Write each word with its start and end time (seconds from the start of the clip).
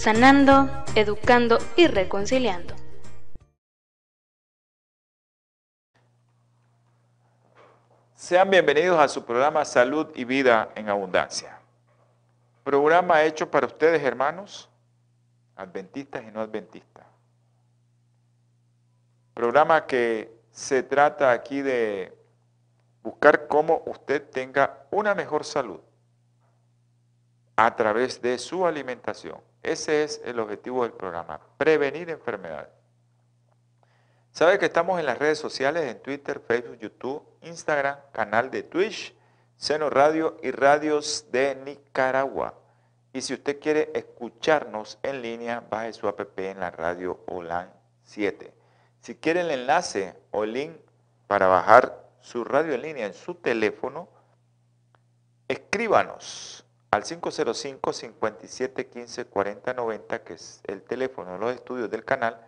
sanando, 0.00 0.70
educando 0.94 1.58
y 1.76 1.86
reconciliando. 1.86 2.74
Sean 8.14 8.48
bienvenidos 8.48 8.98
a 8.98 9.08
su 9.08 9.26
programa 9.26 9.62
Salud 9.66 10.08
y 10.14 10.24
Vida 10.24 10.70
en 10.74 10.88
Abundancia. 10.88 11.58
Programa 12.64 13.24
hecho 13.24 13.50
para 13.50 13.66
ustedes, 13.66 14.02
hermanos, 14.02 14.70
adventistas 15.54 16.22
y 16.22 16.30
no 16.30 16.40
adventistas. 16.40 17.04
Programa 19.34 19.86
que 19.86 20.32
se 20.50 20.82
trata 20.82 21.30
aquí 21.30 21.60
de 21.60 22.16
buscar 23.02 23.46
cómo 23.48 23.82
usted 23.84 24.30
tenga 24.30 24.86
una 24.90 25.14
mejor 25.14 25.44
salud 25.44 25.80
a 27.66 27.76
través 27.76 28.22
de 28.22 28.38
su 28.38 28.66
alimentación. 28.66 29.38
Ese 29.62 30.02
es 30.02 30.22
el 30.24 30.40
objetivo 30.40 30.82
del 30.82 30.92
programa, 30.92 31.38
prevenir 31.58 32.08
enfermedades. 32.08 32.70
Sabe 34.32 34.58
que 34.58 34.64
estamos 34.64 34.98
en 34.98 35.04
las 35.04 35.18
redes 35.18 35.38
sociales, 35.38 35.82
en 35.84 36.00
Twitter, 36.00 36.40
Facebook, 36.40 36.78
YouTube, 36.78 37.22
Instagram, 37.42 37.98
canal 38.12 38.50
de 38.50 38.62
Twitch, 38.62 39.14
Seno 39.58 39.90
Radio 39.90 40.38
y 40.42 40.52
Radios 40.52 41.26
de 41.32 41.54
Nicaragua. 41.54 42.54
Y 43.12 43.20
si 43.20 43.34
usted 43.34 43.60
quiere 43.60 43.90
escucharnos 43.92 44.98
en 45.02 45.20
línea, 45.20 45.62
baje 45.68 45.92
su 45.92 46.08
app 46.08 46.38
en 46.38 46.60
la 46.60 46.70
radio 46.70 47.22
OLAN 47.26 47.70
7. 48.04 48.54
Si 49.02 49.16
quiere 49.16 49.42
el 49.42 49.50
enlace 49.50 50.14
o 50.30 50.46
link 50.46 50.78
para 51.26 51.46
bajar 51.46 52.08
su 52.20 52.42
radio 52.42 52.72
en 52.72 52.80
línea 52.80 53.06
en 53.06 53.12
su 53.12 53.34
teléfono, 53.34 54.08
escríbanos 55.46 56.64
al 56.90 57.04
505 57.04 57.92
57 57.92 58.88
15 58.88 59.24
40 59.26 59.74
90, 59.74 60.24
que 60.24 60.32
es 60.34 60.60
el 60.66 60.82
teléfono 60.82 61.32
de 61.32 61.38
los 61.38 61.54
estudios 61.54 61.90
del 61.90 62.04
canal, 62.04 62.40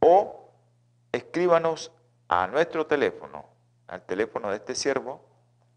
o 0.00 0.50
escríbanos 1.12 1.92
a 2.28 2.46
nuestro 2.46 2.86
teléfono, 2.86 3.46
al 3.88 4.02
teléfono 4.02 4.50
de 4.50 4.56
este 4.56 4.74
siervo 4.74 5.24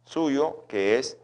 suyo, 0.05 0.65
que 0.67 0.99
es 0.99 1.17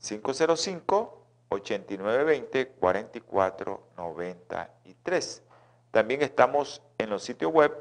505 0.00 1.26
8920 1.50 2.68
44 2.68 3.82
93. 3.96 5.42
También 5.90 6.22
estamos 6.22 6.82
en 6.98 7.10
los 7.10 7.22
sitios 7.22 7.52
web 7.52 7.72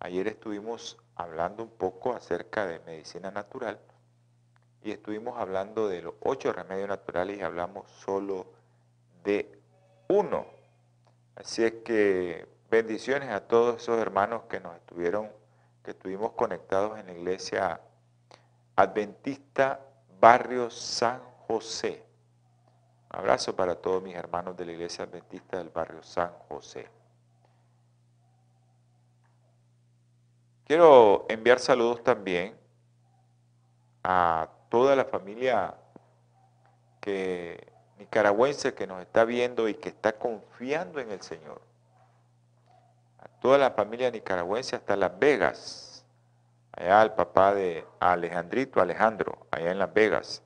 ayer 0.00 0.28
estuvimos 0.28 0.96
hablando 1.16 1.64
un 1.64 1.70
poco 1.70 2.14
acerca 2.14 2.66
de 2.66 2.78
medicina 2.80 3.30
natural 3.30 3.80
y 4.82 4.92
estuvimos 4.92 5.38
hablando 5.38 5.88
de 5.88 6.02
los 6.02 6.14
ocho 6.20 6.52
remedios 6.52 6.88
naturales 6.88 7.38
y 7.38 7.42
hablamos 7.42 7.90
solo 7.90 8.46
de 9.24 9.60
uno. 10.08 10.46
Así 11.34 11.64
es 11.64 11.72
que 11.84 12.46
bendiciones 12.70 13.30
a 13.30 13.46
todos 13.48 13.82
esos 13.82 13.98
hermanos 13.98 14.42
que 14.48 14.60
nos 14.60 14.76
estuvieron, 14.76 15.30
que 15.82 15.90
estuvimos 15.90 16.32
conectados 16.32 16.98
en 16.98 17.06
la 17.06 17.12
iglesia 17.12 17.80
adventista 18.76 19.80
Barrio 20.20 20.70
San 20.70 21.20
José. 21.46 22.04
Un 23.12 23.20
abrazo 23.20 23.54
para 23.54 23.74
todos 23.74 24.02
mis 24.02 24.14
hermanos 24.14 24.56
de 24.56 24.66
la 24.66 24.72
Iglesia 24.72 25.04
Adventista 25.04 25.58
del 25.58 25.70
Barrio 25.70 26.02
San 26.02 26.32
José. 26.48 26.88
Quiero 30.66 31.24
enviar 31.28 31.58
saludos 31.58 32.04
también 32.04 32.54
a 34.04 34.48
toda 34.68 34.94
la 34.94 35.04
familia 35.04 35.74
nicaragüense 37.98 38.74
que 38.74 38.86
nos 38.86 39.00
está 39.00 39.24
viendo 39.24 39.68
y 39.68 39.74
que 39.74 39.88
está 39.88 40.12
confiando 40.12 41.00
en 41.00 41.10
el 41.10 41.22
Señor. 41.22 41.60
A 43.18 43.28
toda 43.40 43.58
la 43.58 43.70
familia 43.70 44.10
nicaragüense 44.10 44.76
hasta 44.76 44.96
Las 44.96 45.18
Vegas 45.18 45.87
allá 46.78 47.00
al 47.00 47.14
papá 47.14 47.54
de 47.54 47.84
Alejandrito, 47.98 48.80
Alejandro, 48.80 49.46
allá 49.50 49.72
en 49.72 49.78
Las 49.78 49.92
Vegas. 49.92 50.42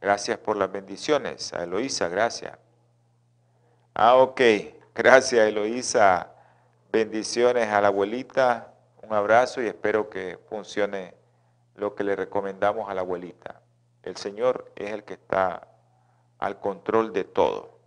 Gracias 0.00 0.38
por 0.38 0.56
las 0.56 0.70
bendiciones. 0.70 1.52
A 1.52 1.64
Eloísa, 1.64 2.08
gracias. 2.08 2.58
Ah, 3.94 4.16
ok. 4.16 4.40
Gracias, 4.94 5.46
Eloísa. 5.46 6.32
Bendiciones 6.92 7.68
a 7.68 7.80
la 7.80 7.88
abuelita. 7.88 8.74
Un 9.02 9.12
abrazo 9.14 9.62
y 9.62 9.66
espero 9.66 10.10
que 10.10 10.38
funcione 10.48 11.14
lo 11.76 11.94
que 11.94 12.04
le 12.04 12.16
recomendamos 12.16 12.90
a 12.90 12.94
la 12.94 13.02
abuelita. 13.02 13.60
El 14.02 14.16
Señor 14.16 14.72
es 14.76 14.90
el 14.90 15.04
que 15.04 15.14
está 15.14 15.68
al 16.38 16.60
control 16.60 17.12
de 17.12 17.24
todo. 17.24 17.78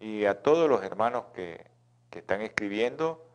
Y 0.00 0.24
a 0.24 0.42
todos 0.42 0.68
los 0.68 0.82
hermanos 0.82 1.24
que, 1.34 1.70
que 2.10 2.20
están 2.20 2.40
escribiendo, 2.40 3.27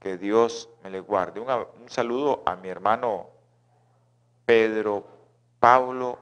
que 0.00 0.18
Dios 0.18 0.68
me 0.82 0.90
le 0.90 1.00
guarde. 1.00 1.40
Un, 1.40 1.48
saludo 1.88 2.42
a 2.46 2.56
mi 2.56 2.68
hermano 2.68 3.30
Pedro 4.44 5.06
Pablo 5.58 6.18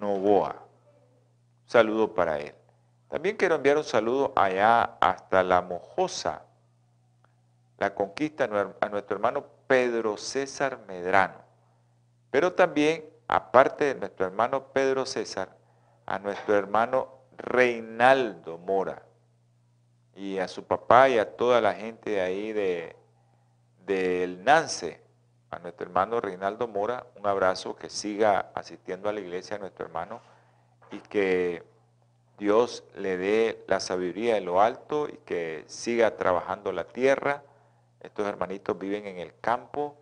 Novoa. 0.00 0.56
Un 1.64 1.70
saludo 1.70 2.14
para 2.14 2.38
él. 2.38 2.54
También 3.08 3.36
quiero 3.36 3.54
enviar 3.54 3.76
un 3.76 3.84
saludo 3.84 4.32
allá 4.34 4.96
hasta 5.00 5.42
La 5.42 5.62
Mojosa, 5.62 6.42
la 7.78 7.94
conquista 7.94 8.44
a 8.80 8.88
nuestro 8.88 9.16
hermano 9.16 9.44
Pedro 9.66 10.16
César 10.16 10.80
Medrano. 10.88 11.38
Pero 12.30 12.52
también, 12.52 13.04
aparte 13.28 13.84
de 13.84 13.94
nuestro 13.94 14.26
hermano 14.26 14.64
Pedro 14.72 15.06
César, 15.06 15.56
a 16.06 16.18
nuestro 16.18 16.56
hermano 16.56 17.08
Reinaldo 17.36 18.58
Mora 18.58 19.02
y 20.16 20.38
a 20.38 20.48
su 20.48 20.64
papá 20.64 21.08
y 21.08 21.18
a 21.18 21.36
toda 21.36 21.60
la 21.60 21.74
gente 21.74 22.10
de 22.10 22.20
ahí 22.20 22.52
de, 22.52 22.96
del 23.86 24.44
Nance. 24.44 25.02
a 25.50 25.58
nuestro 25.60 25.86
hermano 25.86 26.20
Reinaldo 26.20 26.66
Mora, 26.66 27.06
un 27.16 27.26
abrazo, 27.28 27.76
que 27.76 27.88
siga 27.88 28.50
asistiendo 28.54 29.08
a 29.08 29.12
la 29.12 29.20
iglesia 29.20 29.54
a 29.56 29.60
nuestro 29.60 29.86
hermano 29.86 30.20
y 30.90 30.98
que 30.98 31.62
Dios 32.38 32.82
le 32.96 33.16
dé 33.16 33.64
la 33.68 33.78
sabiduría 33.78 34.34
de 34.34 34.40
lo 34.40 34.60
alto 34.60 35.08
y 35.08 35.16
que 35.18 35.64
siga 35.68 36.16
trabajando 36.16 36.72
la 36.72 36.84
tierra. 36.84 37.44
Estos 38.00 38.26
hermanitos 38.26 38.76
viven 38.76 39.06
en 39.06 39.18
el 39.18 39.38
campo, 39.40 39.96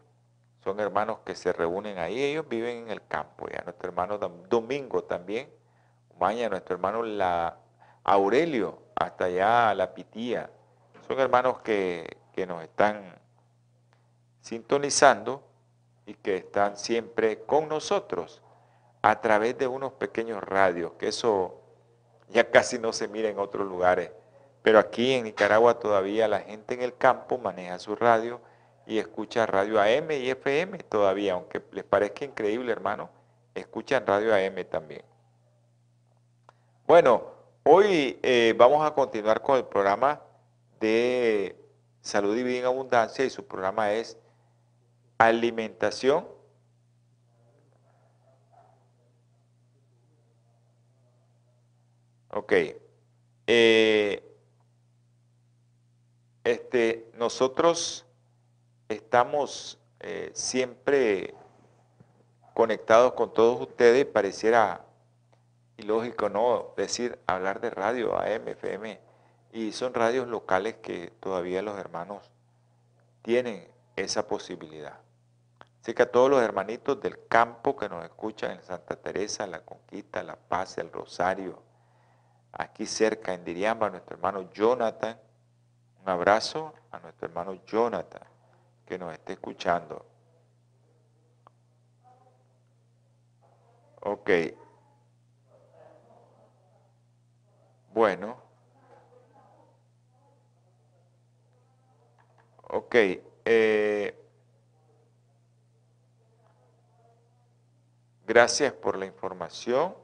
son 0.64 0.81
hermanos 0.81 1.19
que 1.25 1.34
se 1.34 1.52
reúnen 1.52 1.99
ahí, 1.99 2.23
ellos 2.23 2.49
viven 2.49 2.84
en 2.84 2.90
el 2.90 3.06
campo. 3.06 3.46
Ya 3.49 3.62
nuestro 3.62 3.88
hermano 3.88 4.17
Domingo 4.19 5.05
también, 5.05 5.50
mañana 6.19 6.50
nuestro 6.50 6.76
hermano 6.76 7.02
la 7.02 7.58
Aurelio, 8.05 8.79
hasta 8.94 9.26
allá 9.26 9.75
la 9.75 9.93
Pitía, 9.93 10.49
son 11.06 11.20
hermanos 11.20 11.58
que, 11.58 12.17
que 12.32 12.46
nos 12.46 12.62
están 12.62 13.21
sintonizando 14.42 15.42
y 16.04 16.14
que 16.14 16.36
están 16.36 16.76
siempre 16.76 17.42
con 17.44 17.68
nosotros 17.68 18.42
a 19.00 19.20
través 19.20 19.56
de 19.56 19.66
unos 19.66 19.92
pequeños 19.94 20.42
radios, 20.42 20.92
que 20.98 21.08
eso 21.08 21.60
ya 22.28 22.50
casi 22.50 22.78
no 22.78 22.92
se 22.92 23.08
mira 23.08 23.28
en 23.28 23.38
otros 23.38 23.66
lugares. 23.66 24.10
Pero 24.62 24.78
aquí 24.78 25.14
en 25.14 25.24
Nicaragua 25.24 25.78
todavía 25.78 26.28
la 26.28 26.40
gente 26.40 26.74
en 26.74 26.82
el 26.82 26.96
campo 26.96 27.38
maneja 27.38 27.78
su 27.78 27.96
radio 27.96 28.40
y 28.86 28.98
escucha 28.98 29.46
radio 29.46 29.80
AM 29.80 30.10
y 30.10 30.30
FM 30.30 30.78
todavía, 30.84 31.34
aunque 31.34 31.62
les 31.72 31.84
parezca 31.84 32.24
increíble, 32.24 32.70
hermano, 32.70 33.10
escuchan 33.54 34.06
radio 34.06 34.34
AM 34.34 34.64
también. 34.68 35.02
Bueno, 36.86 37.24
hoy 37.64 38.18
eh, 38.22 38.54
vamos 38.56 38.84
a 38.84 38.92
continuar 38.92 39.40
con 39.40 39.56
el 39.56 39.64
programa 39.64 40.20
de 40.80 41.56
Salud 42.00 42.36
y 42.36 42.42
Vida 42.42 42.58
en 42.58 42.64
Abundancia 42.66 43.24
y 43.24 43.30
su 43.30 43.46
programa 43.46 43.92
es 43.92 44.18
alimentación 45.26 46.26
Ok. 52.34 52.52
Eh, 53.46 54.22
este, 56.44 57.10
nosotros 57.14 58.06
estamos 58.88 59.78
eh, 60.00 60.30
siempre 60.32 61.34
conectados 62.54 63.12
con 63.12 63.34
todos 63.34 63.60
ustedes. 63.60 64.06
Pareciera 64.06 64.86
ilógico, 65.76 66.30
¿no? 66.30 66.72
Decir, 66.74 67.19
hablar 67.26 67.60
de 67.60 67.69
radio, 67.69 68.19
AM, 68.19 68.48
FM. 68.48 68.98
Y 69.52 69.72
son 69.72 69.92
radios 69.92 70.26
locales 70.26 70.76
que 70.76 71.12
todavía 71.20 71.60
los 71.60 71.78
hermanos 71.78 72.30
tienen 73.20 73.69
esa 73.96 74.26
posibilidad. 74.26 75.01
Así 75.82 75.94
que 75.94 76.05
a 76.05 76.12
todos 76.12 76.31
los 76.31 76.40
hermanitos 76.40 77.00
del 77.00 77.26
campo 77.26 77.75
que 77.75 77.88
nos 77.88 78.05
escuchan 78.05 78.52
en 78.52 78.62
Santa 78.62 78.94
Teresa, 78.94 79.49
La 79.49 79.64
Conquista, 79.64 80.23
La 80.23 80.37
Paz, 80.37 80.79
El 80.79 80.93
Rosario, 80.93 81.61
aquí 82.52 82.87
cerca 82.87 83.34
en 83.34 83.44
Diriamba, 83.44 83.90
nuestro 83.90 84.14
hermano 84.14 84.49
Jonathan, 84.52 85.19
un 86.00 86.08
abrazo 86.08 86.73
a 86.93 87.00
nuestro 87.00 87.26
hermano 87.26 87.55
Jonathan 87.67 88.23
que 88.87 88.96
nos 88.96 89.12
esté 89.12 89.32
escuchando. 89.32 90.06
Ok. 94.02 94.31
Bueno. 97.93 98.37
Ok. 102.69 102.94
Eh, 103.44 104.21
Gracias 108.32 108.73
por 108.73 108.96
la 108.96 109.05
información. 109.05 109.94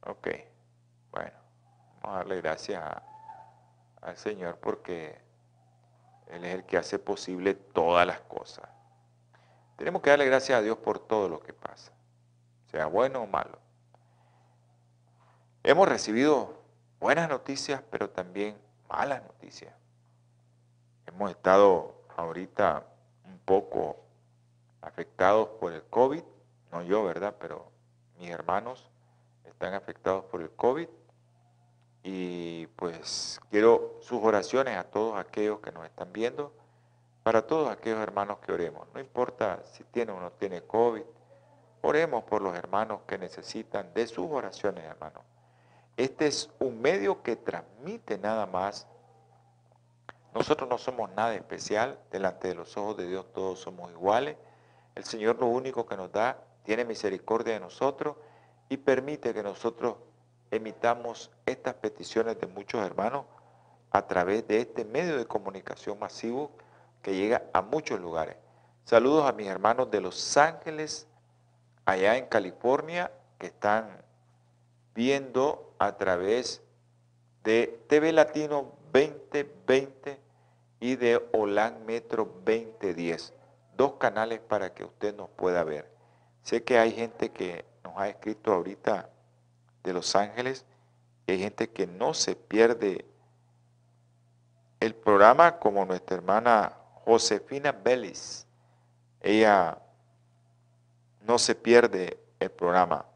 Ok, 0.00 0.28
bueno, 1.10 1.36
vamos 2.00 2.14
a 2.14 2.18
darle 2.20 2.40
gracias 2.40 2.82
al 4.00 4.16
Señor 4.16 4.56
porque 4.60 5.20
Él 6.28 6.46
es 6.46 6.54
el 6.54 6.64
que 6.64 6.78
hace 6.78 6.98
posible 6.98 7.52
todas 7.52 8.06
las 8.06 8.20
cosas. 8.20 8.66
Tenemos 9.76 10.00
que 10.00 10.08
darle 10.08 10.24
gracias 10.24 10.58
a 10.58 10.62
Dios 10.62 10.78
por 10.78 10.98
todo 10.98 11.28
lo 11.28 11.40
que 11.40 11.52
pasa, 11.52 11.92
sea 12.70 12.86
bueno 12.86 13.24
o 13.24 13.26
malo. 13.26 13.58
Hemos 15.64 15.86
recibido 15.86 16.62
buenas 16.98 17.28
noticias, 17.28 17.82
pero 17.90 18.08
también 18.08 18.56
malas 18.88 19.22
noticias. 19.22 19.74
Hemos 21.04 21.30
estado 21.30 21.94
ahorita 22.16 22.86
un 23.26 23.38
poco 23.40 24.03
afectados 24.86 25.48
por 25.60 25.72
el 25.72 25.82
COVID, 25.84 26.22
no 26.72 26.82
yo, 26.82 27.04
¿verdad? 27.04 27.34
Pero 27.38 27.70
mis 28.18 28.30
hermanos 28.30 28.90
están 29.44 29.74
afectados 29.74 30.24
por 30.24 30.42
el 30.42 30.50
COVID. 30.50 30.88
Y 32.02 32.66
pues 32.76 33.40
quiero 33.50 33.96
sus 34.00 34.22
oraciones 34.22 34.76
a 34.76 34.84
todos 34.84 35.18
aquellos 35.18 35.60
que 35.60 35.72
nos 35.72 35.86
están 35.86 36.12
viendo, 36.12 36.52
para 37.22 37.46
todos 37.46 37.70
aquellos 37.70 38.00
hermanos 38.00 38.38
que 38.40 38.52
oremos. 38.52 38.86
No 38.92 39.00
importa 39.00 39.62
si 39.64 39.84
tiene 39.84 40.12
o 40.12 40.20
no 40.20 40.30
tiene 40.32 40.62
COVID, 40.62 41.02
oremos 41.80 42.24
por 42.24 42.42
los 42.42 42.54
hermanos 42.54 43.00
que 43.06 43.16
necesitan 43.16 43.92
de 43.94 44.06
sus 44.06 44.30
oraciones, 44.30 44.84
hermanos. 44.84 45.22
Este 45.96 46.26
es 46.26 46.50
un 46.58 46.82
medio 46.82 47.22
que 47.22 47.36
transmite 47.36 48.18
nada 48.18 48.46
más. 48.46 48.86
Nosotros 50.34 50.68
no 50.68 50.76
somos 50.76 51.10
nada 51.12 51.34
especial, 51.34 51.98
delante 52.10 52.48
de 52.48 52.54
los 52.54 52.76
ojos 52.76 52.96
de 52.96 53.06
Dios 53.06 53.32
todos 53.32 53.60
somos 53.60 53.90
iguales. 53.92 54.36
El 54.94 55.04
Señor 55.04 55.40
lo 55.40 55.46
único 55.46 55.86
que 55.86 55.96
nos 55.96 56.12
da, 56.12 56.38
tiene 56.62 56.84
misericordia 56.84 57.54
de 57.54 57.60
nosotros 57.60 58.16
y 58.68 58.76
permite 58.76 59.34
que 59.34 59.42
nosotros 59.42 59.96
emitamos 60.50 61.30
estas 61.46 61.74
peticiones 61.74 62.38
de 62.40 62.46
muchos 62.46 62.84
hermanos 62.84 63.24
a 63.90 64.06
través 64.06 64.46
de 64.46 64.60
este 64.60 64.84
medio 64.84 65.18
de 65.18 65.26
comunicación 65.26 65.98
masivo 65.98 66.52
que 67.02 67.14
llega 67.14 67.42
a 67.52 67.60
muchos 67.60 68.00
lugares. 68.00 68.36
Saludos 68.84 69.28
a 69.28 69.32
mis 69.32 69.48
hermanos 69.48 69.90
de 69.90 70.00
Los 70.00 70.36
Ángeles, 70.36 71.06
allá 71.84 72.16
en 72.16 72.26
California, 72.26 73.10
que 73.38 73.48
están 73.48 74.02
viendo 74.94 75.74
a 75.78 75.96
través 75.96 76.62
de 77.42 77.80
TV 77.88 78.12
Latino 78.12 78.72
2020 78.92 80.20
y 80.80 80.96
de 80.96 81.20
Olan 81.32 81.84
Metro 81.84 82.24
2010 82.44 83.32
dos 83.76 83.94
canales 83.94 84.40
para 84.40 84.74
que 84.74 84.84
usted 84.84 85.14
nos 85.14 85.28
pueda 85.30 85.64
ver. 85.64 85.90
Sé 86.42 86.62
que 86.62 86.78
hay 86.78 86.92
gente 86.92 87.30
que 87.30 87.64
nos 87.82 87.94
ha 87.96 88.08
escrito 88.08 88.52
ahorita 88.52 89.08
de 89.82 89.92
Los 89.92 90.14
Ángeles, 90.16 90.64
hay 91.26 91.38
gente 91.38 91.70
que 91.70 91.86
no 91.86 92.14
se 92.14 92.36
pierde 92.36 93.06
el 94.80 94.94
programa 94.94 95.58
como 95.58 95.84
nuestra 95.86 96.16
hermana 96.16 96.76
Josefina 97.04 97.72
Bellis. 97.72 98.46
Ella 99.20 99.78
no 101.22 101.38
se 101.38 101.54
pierde 101.54 102.18
el 102.38 102.50
programa. 102.50 103.06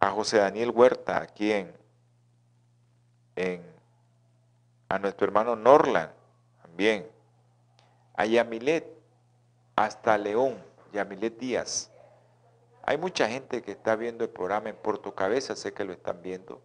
A 0.00 0.10
José 0.10 0.38
Daniel 0.38 0.70
Huerta, 0.70 1.22
aquí 1.22 1.50
en, 1.50 1.74
en 3.36 3.62
a 4.88 4.98
nuestro 4.98 5.26
hermano 5.26 5.56
Norland, 5.56 6.10
también. 6.62 7.08
A 8.14 8.26
Yamilet, 8.26 8.97
hasta 9.84 10.18
León, 10.18 10.56
Yamilet 10.92 11.38
Díaz. 11.38 11.90
Hay 12.82 12.98
mucha 12.98 13.28
gente 13.28 13.62
que 13.62 13.72
está 13.72 13.94
viendo 13.94 14.24
el 14.24 14.30
programa 14.30 14.70
en 14.70 14.76
Puerto 14.76 15.14
Cabeza, 15.14 15.54
sé 15.54 15.72
que 15.72 15.84
lo 15.84 15.92
están 15.92 16.20
viendo. 16.20 16.60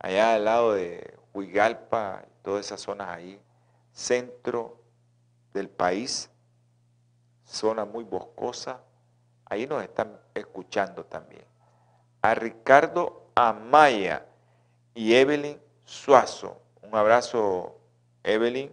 Allá 0.00 0.34
al 0.34 0.44
lado 0.44 0.74
de 0.74 1.16
Huigalpa, 1.32 2.24
todas 2.42 2.66
esas 2.66 2.80
zonas 2.80 3.08
ahí, 3.08 3.40
centro 3.92 4.80
del 5.52 5.68
país, 5.68 6.28
zona 7.44 7.84
muy 7.84 8.02
boscosa, 8.02 8.80
ahí 9.44 9.66
nos 9.66 9.82
están 9.82 10.18
escuchando 10.34 11.04
también. 11.04 11.44
A 12.20 12.34
Ricardo 12.34 13.30
Amaya 13.36 14.26
y 14.92 15.14
Evelyn 15.14 15.60
Suazo. 15.84 16.60
Un 16.82 16.96
abrazo, 16.96 17.78
Evelyn. 18.24 18.72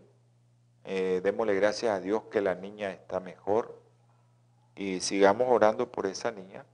Eh, 0.86 1.22
démosle 1.24 1.56
gracias 1.56 1.96
a 1.96 2.00
Dios 2.00 2.24
que 2.32 2.42
la 2.42 2.56
niña 2.56 2.92
está 2.92 3.20
mejor 3.20 3.82
y 4.76 5.00
sigamos 5.00 5.48
orando 5.50 5.92
por 5.92 6.06
esa 6.06 6.32
niña 6.32 6.66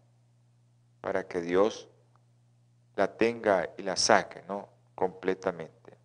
para 1.01 1.27
que 1.27 1.41
Dios 1.41 1.87
la 2.95 3.15
tenga 3.15 3.69
y 3.77 3.83
la 3.83 3.95
saque, 3.95 4.41
¿no? 4.47 4.69
Completamente. 4.95 5.97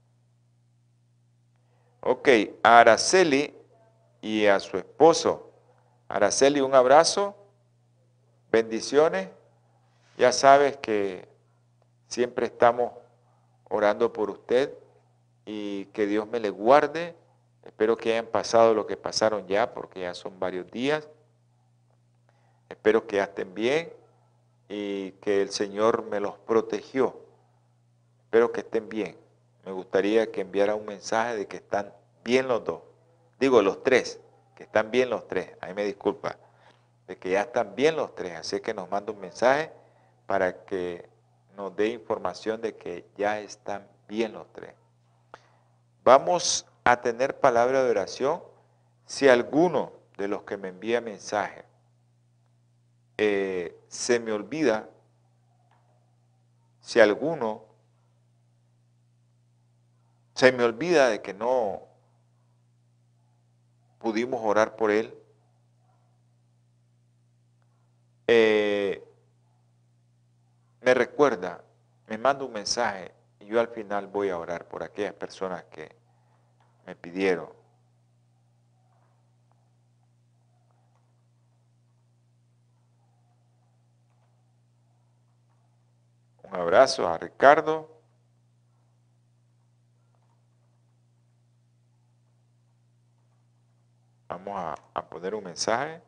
Ok, 2.01 2.29
a 2.63 2.81
Araceli 2.81 3.57
y 4.21 4.47
a 4.47 4.61
su 4.61 4.77
esposo. 4.77 5.51
Araceli, 6.09 6.61
un 6.61 6.75
abrazo, 6.75 7.35
bendiciones. 8.53 9.29
Ya 10.19 10.31
sabes 10.31 10.77
que 10.77 11.27
siempre 12.07 12.47
estamos 12.47 12.93
orando 13.65 14.13
por 14.13 14.31
usted 14.31 14.73
y 15.47 15.87
que 15.87 16.07
Dios 16.07 16.29
me 16.29 16.39
le 16.39 16.51
guarde 16.51 17.17
Espero 17.65 17.97
que 17.97 18.13
hayan 18.13 18.27
pasado 18.27 18.75
lo 18.75 18.87
que 18.87 18.97
pasaron 18.97 19.47
ya, 19.47 19.73
porque 19.73 20.01
ya 20.01 20.15
son 20.15 20.39
varios 20.39 20.71
días. 20.71 21.09
Espero 22.69 23.07
que 23.07 23.21
estén 23.21 23.55
bien 23.55 23.93
y 24.69 25.13
que 25.13 25.43
el 25.43 25.51
Señor 25.51 26.05
me 26.05 26.21
los 26.21 26.39
protegió. 26.39 27.21
Espero 28.25 28.53
que 28.53 28.61
estén 28.61 28.89
bien. 28.89 29.17
Me 29.65 29.73
gustaría 29.73 30.31
que 30.31 30.43
enviara 30.43 30.75
un 30.75 30.85
mensaje 30.85 31.37
de 31.37 31.47
que 31.47 31.57
están 31.57 31.93
bien 32.23 32.49
los 32.49 32.65
dos. 32.65 32.83
Digo 33.41 33.63
los 33.63 33.83
tres, 33.83 34.21
que 34.55 34.65
están 34.65 34.91
bien 34.91 35.09
los 35.09 35.27
tres. 35.27 35.51
Ahí 35.61 35.73
me 35.73 35.85
disculpa. 35.85 36.37
De 37.07 37.17
que 37.17 37.31
ya 37.31 37.43
están 37.43 37.75
bien 37.75 37.97
los 37.97 38.15
tres. 38.15 38.39
Así 38.39 38.61
que 38.61 38.75
nos 38.75 38.91
manda 38.91 39.13
un 39.13 39.21
mensaje 39.21 39.73
para 40.27 40.65
que 40.65 41.09
nos 41.57 41.75
dé 41.77 41.89
información 41.89 42.61
de 42.61 42.77
que 42.77 43.07
ya 43.17 43.41
están 43.41 43.87
bien 44.09 44.33
los 44.33 44.53
tres. 44.53 44.75
Vamos 46.03 46.67
a 46.85 47.01
tener 47.01 47.41
palabra 47.41 47.83
de 47.83 47.91
oración 47.91 48.43
si 49.07 49.29
alguno 49.29 49.93
de 50.19 50.29
los 50.29 50.43
que 50.43 50.57
me 50.57 50.69
envía 50.69 51.01
mensaje 51.01 51.65
eh, 53.17 53.79
se 53.89 54.19
me 54.21 54.33
olvida, 54.33 54.89
si 56.81 57.01
alguno 57.01 57.65
se 60.35 60.53
me 60.53 60.65
olvida 60.65 61.09
de 61.09 61.23
que 61.23 61.33
no 61.33 61.83
pudimos 63.99 64.41
orar 64.43 64.77
por 64.77 64.91
él, 64.91 65.17
eh, 68.27 69.03
me 70.81 70.93
recuerda, 70.93 71.63
me 72.09 72.19
manda 72.19 72.45
un 72.45 72.53
mensaje 72.53 73.15
y 73.39 73.47
yo 73.47 73.61
al 73.61 73.69
final 73.69 74.09
voy 74.09 74.29
a 74.29 74.39
orar 74.39 74.67
por 74.67 74.83
aquellas 74.83 75.15
personas 75.15 75.65
que 75.65 76.04
me 76.87 76.95
pidieron. 76.95 77.49
Un 86.45 86.55
abrazo 86.61 87.07
a 87.09 87.19
Ricardo. 87.19 87.91
Vamos 94.29 94.79
a, 94.95 95.03
poner 95.09 95.35
un 95.35 95.45
mensaje. 95.45 96.03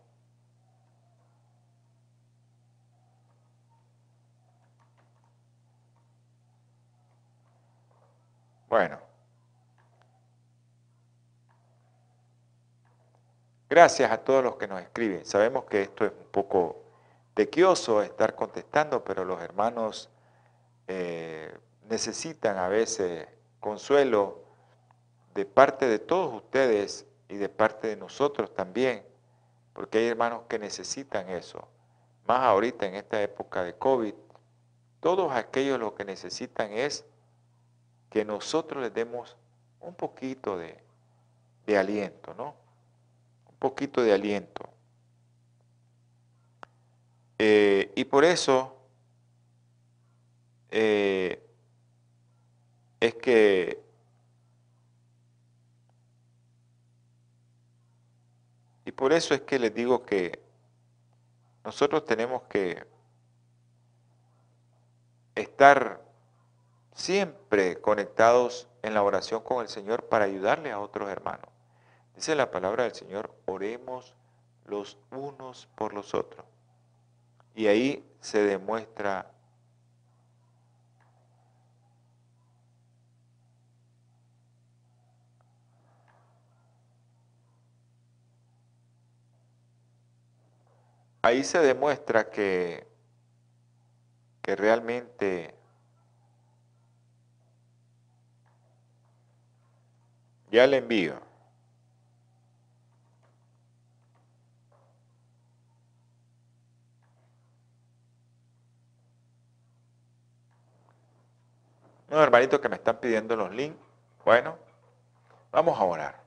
Bueno. 8.68 9.05
Gracias 13.68 14.12
a 14.12 14.18
todos 14.18 14.44
los 14.44 14.56
que 14.56 14.68
nos 14.68 14.80
escriben. 14.80 15.24
Sabemos 15.24 15.64
que 15.64 15.82
esto 15.82 16.04
es 16.04 16.12
un 16.12 16.30
poco 16.30 16.84
tequioso 17.34 18.00
estar 18.00 18.36
contestando, 18.36 19.02
pero 19.02 19.24
los 19.24 19.42
hermanos 19.42 20.08
eh, 20.86 21.52
necesitan 21.88 22.58
a 22.58 22.68
veces 22.68 23.26
consuelo 23.58 24.44
de 25.34 25.46
parte 25.46 25.88
de 25.88 25.98
todos 25.98 26.32
ustedes 26.32 27.06
y 27.28 27.34
de 27.34 27.48
parte 27.48 27.88
de 27.88 27.96
nosotros 27.96 28.54
también, 28.54 29.04
porque 29.72 29.98
hay 29.98 30.06
hermanos 30.06 30.42
que 30.48 30.60
necesitan 30.60 31.28
eso. 31.28 31.66
Más 32.28 32.42
ahorita 32.42 32.86
en 32.86 32.94
esta 32.94 33.20
época 33.20 33.64
de 33.64 33.74
COVID, 33.74 34.14
todos 35.00 35.32
aquellos 35.32 35.80
lo 35.80 35.96
que 35.96 36.04
necesitan 36.04 36.72
es 36.72 37.04
que 38.10 38.24
nosotros 38.24 38.84
les 38.84 38.94
demos 38.94 39.36
un 39.80 39.96
poquito 39.96 40.56
de, 40.56 40.80
de 41.66 41.76
aliento, 41.76 42.32
¿no? 42.34 42.65
Poquito 43.66 44.00
de 44.00 44.12
aliento. 44.12 44.68
Eh, 47.36 47.92
y 47.96 48.04
por 48.04 48.24
eso 48.24 48.76
eh, 50.70 51.44
es 53.00 53.14
que 53.16 53.82
y 58.84 58.92
por 58.92 59.12
eso 59.12 59.34
es 59.34 59.40
que 59.40 59.58
les 59.58 59.74
digo 59.74 60.06
que 60.06 60.40
nosotros 61.64 62.04
tenemos 62.04 62.42
que 62.44 62.86
estar 65.34 66.00
siempre 66.94 67.80
conectados 67.80 68.68
en 68.82 68.94
la 68.94 69.02
oración 69.02 69.42
con 69.42 69.60
el 69.60 69.68
Señor 69.68 70.04
para 70.04 70.26
ayudarle 70.26 70.70
a 70.70 70.78
otros 70.78 71.10
hermanos. 71.10 71.55
Dice 72.16 72.34
la 72.34 72.50
palabra 72.50 72.84
del 72.84 72.94
Señor, 72.94 73.30
oremos 73.44 74.14
los 74.64 74.98
unos 75.10 75.68
por 75.76 75.92
los 75.92 76.14
otros. 76.14 76.44
Y 77.54 77.66
ahí 77.66 78.04
se 78.20 78.42
demuestra 78.42 79.30
ahí 91.26 91.42
se 91.42 91.58
demuestra 91.58 92.30
que, 92.30 92.86
que 94.42 94.54
realmente 94.54 95.54
ya 100.50 100.66
le 100.66 100.78
envío. 100.78 101.25
Unos 112.08 112.22
hermanitos 112.22 112.60
que 112.60 112.68
me 112.68 112.76
están 112.76 112.98
pidiendo 112.98 113.34
los 113.36 113.52
links. 113.52 113.78
Bueno, 114.24 114.56
vamos 115.50 115.78
a 115.78 115.84
orar. 115.84 116.20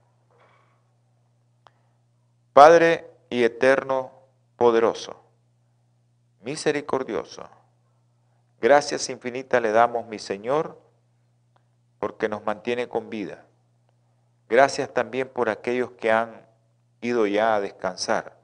Padre 2.54 3.10
y 3.30 3.44
eterno 3.44 4.12
poderoso, 4.58 5.24
misericordioso. 6.42 7.48
Gracias 8.62 9.10
infinitas 9.10 9.62
le 9.62 9.72
damos, 9.72 10.06
mi 10.08 10.20
Señor, 10.20 10.78
porque 12.00 12.28
nos 12.28 12.44
mantiene 12.44 12.90
con 12.90 13.10
vida. 13.10 13.46
Gracias 14.50 14.94
también 14.94 15.30
por 15.30 15.50
aquellos 15.50 15.92
que 15.92 16.12
han 16.12 16.46
ido 17.02 17.28
ya 17.28 17.56
a 17.56 17.62
descansar. 17.62 18.38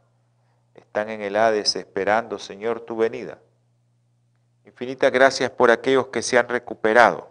Están 0.76 1.10
en 1.10 1.22
el 1.22 1.36
Hades 1.36 1.76
esperando, 1.76 2.40
Señor, 2.40 2.82
tu 2.82 2.96
venida. 2.96 3.40
Infinitas 4.66 5.12
gracias 5.12 5.52
por 5.52 5.70
aquellos 5.70 6.08
que 6.08 6.24
se 6.24 6.40
han 6.40 6.50
recuperado, 6.50 7.28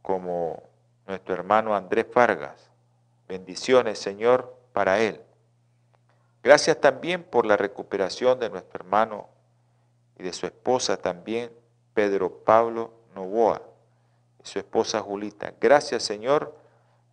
como 0.00 0.62
nuestro 1.06 1.34
hermano 1.34 1.76
Andrés 1.76 2.06
Vargas. 2.12 2.70
Bendiciones, 3.28 3.98
Señor, 3.98 4.56
para 4.72 5.00
él. 5.00 5.20
Gracias 6.42 6.80
también 6.80 7.22
por 7.22 7.44
la 7.44 7.58
recuperación 7.58 8.38
de 8.38 8.48
nuestro 8.48 8.80
hermano 8.80 9.28
y 10.18 10.22
de 10.22 10.32
su 10.32 10.46
esposa 10.46 10.96
también, 10.96 11.52
Pedro 11.92 12.38
Pablo 12.38 12.92
Novoa, 13.14 13.62
y 14.42 14.46
su 14.46 14.58
esposa 14.58 15.00
Julita. 15.00 15.52
Gracias 15.60 16.04
Señor 16.04 16.56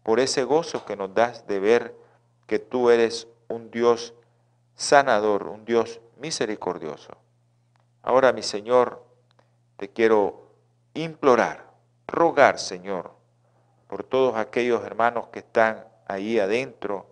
por 0.04 0.20
ese 0.20 0.44
gozo 0.44 0.86
que 0.86 0.96
nos 0.96 1.14
das 1.14 1.48
de 1.48 1.60
ver 1.60 1.96
que 2.48 2.60
tú 2.60 2.90
eres 2.90 3.28
un 3.50 3.72
Dios 3.72 4.14
sanador, 4.75 5.48
un 5.48 5.66
Dios 5.66 6.00
misericordioso. 6.18 7.25
Ahora, 8.05 8.33
mi 8.33 8.43
Señor, 8.43 9.03
te 9.77 9.89
quiero 9.89 10.51
implorar, 10.93 11.71
rogar, 12.05 12.59
Señor, 12.59 13.15
por 13.88 14.03
todos 14.03 14.35
aquellos 14.35 14.83
hermanos 14.83 15.29
que 15.29 15.39
están 15.39 15.83
ahí 16.05 16.38
adentro, 16.38 17.07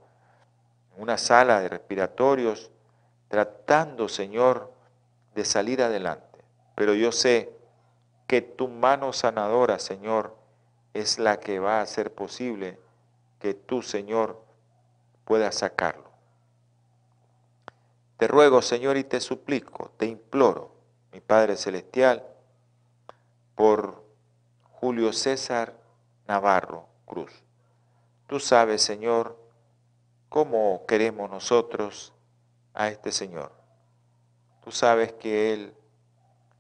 una 0.96 1.18
sala 1.18 1.62
de 1.62 1.70
respiratorios, 1.70 2.70
tratando, 3.28 4.08
Señor, 4.08 4.72
de 5.34 5.46
salir 5.46 5.82
adelante. 5.82 6.44
Pero 6.76 6.94
yo 6.94 7.12
sé 7.12 7.52
que 8.28 8.44
tu 8.44 8.68
mano 8.68 9.14
sanadora, 9.14 9.80
Señor, 9.80 10.36
es 10.94 11.18
la 11.18 11.40
que 11.40 11.58
va 11.58 11.80
a 11.80 11.82
hacer 11.82 12.14
posible 12.14 12.78
que 13.40 13.56
tú, 13.56 13.82
Señor, 13.82 14.40
puedas 15.26 15.56
sacarlo. 15.56 16.12
Te 18.18 18.28
ruego, 18.28 18.62
Señor, 18.62 18.96
y 18.98 19.04
te 19.04 19.20
suplico, 19.20 19.92
te 19.98 20.06
imploro, 20.06 20.73
mi 21.14 21.22
Padre 21.22 21.56
Celestial, 21.56 22.24
por 23.56 24.04
Julio 24.72 25.14
César 25.14 25.74
Navarro 26.28 26.88
Cruz. 27.06 27.32
Tú 28.28 28.40
sabes, 28.40 28.82
Señor, 28.82 29.38
cómo 30.28 30.86
queremos 30.88 31.30
nosotros 31.30 32.14
a 32.74 32.88
este 32.88 33.12
Señor. 33.12 33.52
Tú 34.64 34.72
sabes 34.72 35.14
que 35.14 35.54
Él 35.54 35.76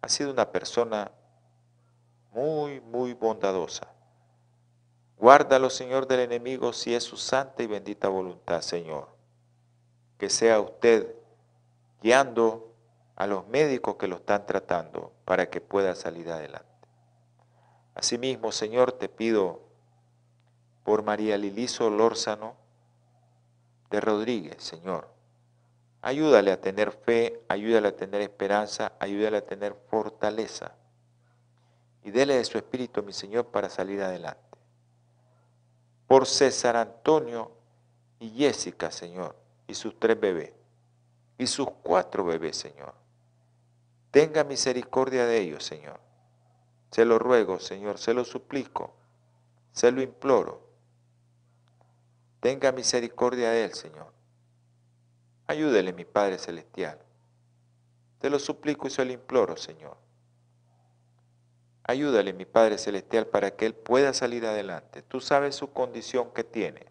ha 0.02 0.08
sido 0.08 0.32
una 0.32 0.52
persona 0.52 1.12
muy, 2.32 2.80
muy 2.82 3.14
bondadosa. 3.14 3.88
Guárdalo, 5.18 5.72
Señor, 5.72 6.06
del 6.06 6.20
enemigo 6.20 6.74
si 6.74 6.94
es 6.94 7.04
su 7.04 7.18
santa 7.18 7.64
y 7.64 7.68
bendita 7.68 8.08
voluntad, 8.08 8.62
Señor. 8.62 9.08
Que 10.20 10.30
sea 10.30 10.60
usted 10.60 11.16
guiando 12.02 12.73
a 13.16 13.28
los 13.28 13.48
médicos 13.48 13.96
que 13.96 14.08
lo 14.08 14.18
están 14.18 14.46
tratando 14.46 15.12
para 15.26 15.50
que 15.50 15.62
pueda 15.62 15.96
salir 15.96 16.30
adelante. 16.30 16.68
Asimismo, 17.96 18.52
Señor, 18.52 18.94
te 18.94 19.08
pido 19.08 19.62
por 20.84 21.04
María 21.04 21.38
Liliso 21.38 21.90
Lórzano 21.90 22.56
de 23.90 24.02
Rodríguez, 24.02 24.64
Señor. 24.64 25.08
Ayúdale 26.02 26.52
a 26.52 26.60
tener 26.60 26.92
fe, 26.92 27.42
ayúdale 27.48 27.90
a 27.90 27.96
tener 27.96 28.22
esperanza, 28.22 28.94
ayúdale 29.00 29.38
a 29.38 29.46
tener 29.46 29.76
fortaleza. 29.90 30.74
Y 32.04 32.12
dele 32.12 32.36
de 32.36 32.44
su 32.44 32.58
espíritu, 32.58 33.04
mi 33.04 33.14
Señor, 33.14 33.46
para 33.48 33.70
salir 33.70 34.02
adelante. 34.02 34.42
Por 36.08 36.26
César 36.26 36.76
Antonio 36.76 37.52
y 38.20 38.32
Jessica, 38.32 38.92
Señor, 38.92 39.36
y 39.68 39.74
sus 39.76 39.98
tres 39.98 40.20
bebés, 40.20 40.52
y 41.38 41.48
sus 41.48 41.70
cuatro 41.84 42.26
bebés, 42.26 42.58
Señor. 42.58 43.03
Tenga 44.14 44.44
misericordia 44.44 45.26
de 45.26 45.40
ellos, 45.40 45.64
Señor. 45.66 46.00
Se 46.92 47.04
lo 47.04 47.18
ruego, 47.18 47.58
Señor, 47.58 47.98
se 47.98 48.14
lo 48.14 48.24
suplico, 48.24 48.94
se 49.72 49.92
lo 49.92 50.04
imploro. 50.04 50.62
Tenga 52.40 52.72
misericordia 52.72 53.50
de 53.50 53.64
él, 53.64 53.74
Señor. 53.74 54.14
Ayúdele, 55.48 55.94
mi 55.94 56.06
Padre 56.06 56.38
Celestial. 56.38 57.00
Te 58.20 58.30
lo 58.30 58.38
suplico 58.38 58.86
y 58.86 58.92
se 58.92 59.04
lo 59.04 59.14
imploro, 59.14 59.58
Señor. 59.58 59.98
Ayúdale, 61.84 62.34
mi 62.34 62.46
Padre 62.46 62.78
Celestial, 62.78 63.26
para 63.26 63.56
que 63.56 63.66
Él 63.66 63.74
pueda 63.74 64.14
salir 64.14 64.46
adelante. 64.46 65.02
Tú 65.02 65.22
sabes 65.22 65.56
su 65.56 65.74
condición 65.74 66.30
que 66.36 66.44
tiene. 66.44 66.86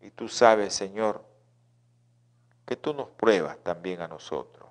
Y 0.00 0.10
tú 0.10 0.26
sabes, 0.26 0.74
Señor, 0.74 1.24
que 2.66 2.74
tú 2.74 2.92
nos 2.94 3.10
pruebas 3.10 3.58
también 3.62 4.00
a 4.00 4.08
nosotros. 4.08 4.65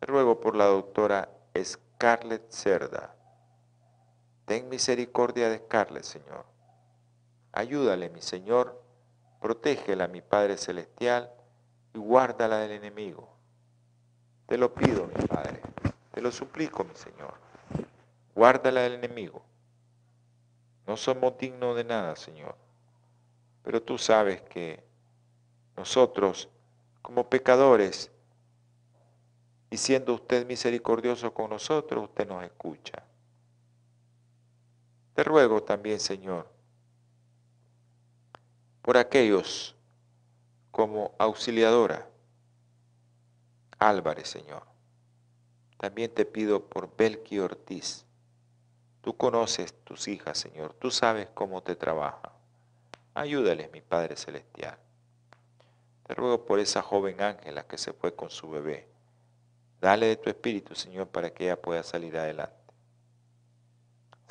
Ruego 0.00 0.40
por 0.40 0.56
la 0.56 0.66
doctora 0.66 1.30
Scarlett 1.62 2.50
Cerda. 2.50 3.14
Ten 4.44 4.68
misericordia 4.68 5.48
de 5.48 5.58
Scarlett, 5.58 6.04
Señor. 6.04 6.44
Ayúdale, 7.52 8.10
mi 8.10 8.20
Señor, 8.20 8.82
protégela, 9.40 10.06
mi 10.06 10.20
Padre 10.20 10.58
Celestial, 10.58 11.30
y 11.94 11.98
guárdala 11.98 12.58
del 12.58 12.72
enemigo. 12.72 13.28
Te 14.46 14.58
lo 14.58 14.74
pido, 14.74 15.06
mi 15.06 15.26
Padre, 15.26 15.60
te 16.12 16.20
lo 16.20 16.30
suplico, 16.30 16.84
mi 16.84 16.94
Señor. 16.94 17.34
Guárdala 18.34 18.82
del 18.82 18.94
enemigo. 18.94 19.42
No 20.86 20.96
somos 20.96 21.36
dignos 21.38 21.74
de 21.74 21.84
nada, 21.84 22.14
Señor, 22.14 22.54
pero 23.64 23.82
tú 23.82 23.98
sabes 23.98 24.42
que 24.42 24.84
nosotros, 25.76 26.48
como 27.02 27.28
pecadores, 27.28 28.12
y 29.70 29.76
siendo 29.76 30.14
usted 30.14 30.46
misericordioso 30.46 31.32
con 31.34 31.50
nosotros, 31.50 32.04
usted 32.04 32.28
nos 32.28 32.44
escucha. 32.44 33.02
Te 35.14 35.24
ruego 35.24 35.62
también, 35.62 35.98
Señor, 35.98 36.48
por 38.82 38.96
aquellos 38.96 39.74
como 40.70 41.14
auxiliadora, 41.18 42.06
Álvarez, 43.78 44.28
Señor. 44.28 44.62
También 45.78 46.12
te 46.12 46.24
pido 46.24 46.64
por 46.66 46.94
Belki 46.96 47.38
Ortiz. 47.38 48.04
Tú 49.02 49.16
conoces 49.16 49.74
tus 49.84 50.08
hijas, 50.08 50.38
Señor. 50.38 50.74
Tú 50.74 50.90
sabes 50.90 51.28
cómo 51.34 51.62
te 51.62 51.76
trabajan. 51.76 52.32
Ayúdales, 53.14 53.70
mi 53.72 53.80
Padre 53.80 54.16
Celestial. 54.16 54.78
Te 56.06 56.14
ruego 56.14 56.44
por 56.44 56.58
esa 56.58 56.82
joven 56.82 57.20
Ángela 57.20 57.66
que 57.66 57.78
se 57.78 57.92
fue 57.92 58.14
con 58.14 58.30
su 58.30 58.50
bebé. 58.50 58.95
Dale 59.80 60.06
de 60.06 60.16
tu 60.16 60.30
espíritu, 60.30 60.74
Señor, 60.74 61.08
para 61.08 61.30
que 61.30 61.44
ella 61.44 61.60
pueda 61.60 61.82
salir 61.82 62.16
adelante. 62.16 62.56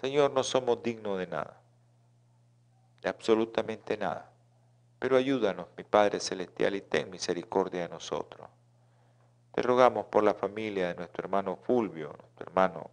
Señor, 0.01 0.31
no 0.31 0.43
somos 0.43 0.81
dignos 0.83 1.17
de 1.17 1.27
nada, 1.27 1.61
de 3.01 3.09
absolutamente 3.09 3.97
nada. 3.97 4.31
Pero 4.99 5.17
ayúdanos, 5.17 5.67
mi 5.77 5.83
Padre 5.83 6.19
Celestial, 6.19 6.75
y 6.75 6.81
ten 6.81 7.09
misericordia 7.09 7.83
de 7.83 7.89
nosotros. 7.89 8.47
Te 9.53 9.61
rogamos 9.61 10.05
por 10.07 10.23
la 10.23 10.33
familia 10.33 10.89
de 10.89 10.95
nuestro 10.95 11.23
hermano 11.23 11.57
Fulvio, 11.57 12.13
nuestro 12.19 12.45
hermano 12.47 12.91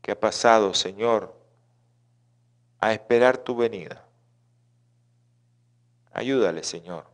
que 0.00 0.12
ha 0.12 0.18
pasado, 0.18 0.74
Señor, 0.74 1.34
a 2.80 2.92
esperar 2.92 3.38
tu 3.38 3.54
venida. 3.54 4.04
Ayúdale, 6.12 6.64
Señor, 6.64 7.06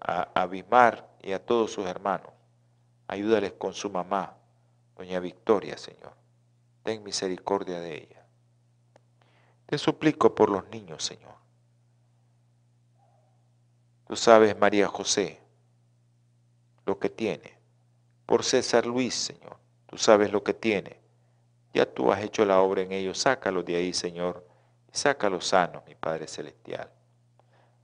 a 0.00 0.28
Abismar 0.34 1.07
y 1.22 1.32
a 1.32 1.44
todos 1.44 1.72
sus 1.72 1.86
hermanos. 1.86 2.32
Ayúdales 3.06 3.52
con 3.52 3.72
su 3.72 3.90
mamá, 3.90 4.36
doña 4.96 5.20
Victoria, 5.20 5.78
Señor. 5.78 6.12
Ten 6.82 7.02
misericordia 7.02 7.80
de 7.80 7.96
ella. 7.96 8.26
Te 9.66 9.78
suplico 9.78 10.34
por 10.34 10.50
los 10.50 10.68
niños, 10.68 11.04
Señor. 11.04 11.34
Tú 14.06 14.16
sabes, 14.16 14.58
María 14.58 14.88
José, 14.88 15.38
lo 16.86 16.98
que 16.98 17.10
tiene. 17.10 17.58
Por 18.24 18.44
César 18.44 18.86
Luis, 18.86 19.14
Señor, 19.14 19.58
tú 19.86 19.98
sabes 19.98 20.32
lo 20.32 20.42
que 20.42 20.54
tiene. 20.54 20.98
Ya 21.74 21.84
tú 21.86 22.10
has 22.12 22.22
hecho 22.22 22.44
la 22.44 22.60
obra 22.60 22.82
en 22.82 22.92
ellos. 22.92 23.18
Sácalos 23.18 23.64
de 23.66 23.76
ahí, 23.76 23.92
Señor, 23.92 24.46
y 24.92 24.96
sácalos 24.96 25.46
sanos, 25.46 25.84
mi 25.86 25.94
Padre 25.94 26.26
Celestial. 26.26 26.90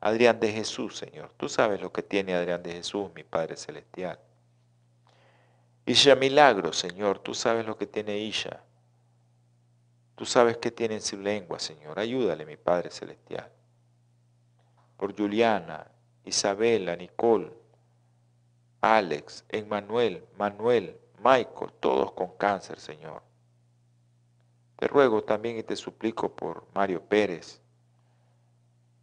Adrián 0.04 0.38
de 0.38 0.52
Jesús, 0.52 0.98
Señor. 0.98 1.32
Tú 1.38 1.48
sabes 1.48 1.80
lo 1.80 1.90
que 1.90 2.02
tiene 2.02 2.34
Adrián 2.34 2.62
de 2.62 2.72
Jesús, 2.72 3.10
mi 3.14 3.24
Padre 3.24 3.56
Celestial. 3.56 4.20
Isha 5.86 6.14
Milagro, 6.14 6.74
Señor. 6.74 7.20
Tú 7.20 7.32
sabes 7.32 7.64
lo 7.64 7.78
que 7.78 7.86
tiene 7.86 8.18
Isha. 8.18 8.62
Tú 10.14 10.26
sabes 10.26 10.58
que 10.58 10.70
tiene 10.70 10.96
en 10.96 11.00
su 11.00 11.16
lengua, 11.16 11.58
Señor. 11.58 11.98
Ayúdale, 11.98 12.44
mi 12.44 12.58
Padre 12.58 12.90
Celestial. 12.90 13.50
Por 14.98 15.16
Juliana, 15.16 15.86
Isabela, 16.26 16.96
Nicole, 16.96 17.50
Alex, 18.82 19.46
Emmanuel, 19.48 20.22
Manuel, 20.36 21.00
Michael, 21.24 21.72
todos 21.80 22.12
con 22.12 22.36
cáncer, 22.36 22.78
Señor. 22.78 23.22
Te 24.76 24.86
ruego 24.86 25.24
también 25.24 25.56
y 25.56 25.62
te 25.62 25.76
suplico 25.76 26.36
por 26.36 26.66
Mario 26.74 27.02
Pérez, 27.02 27.63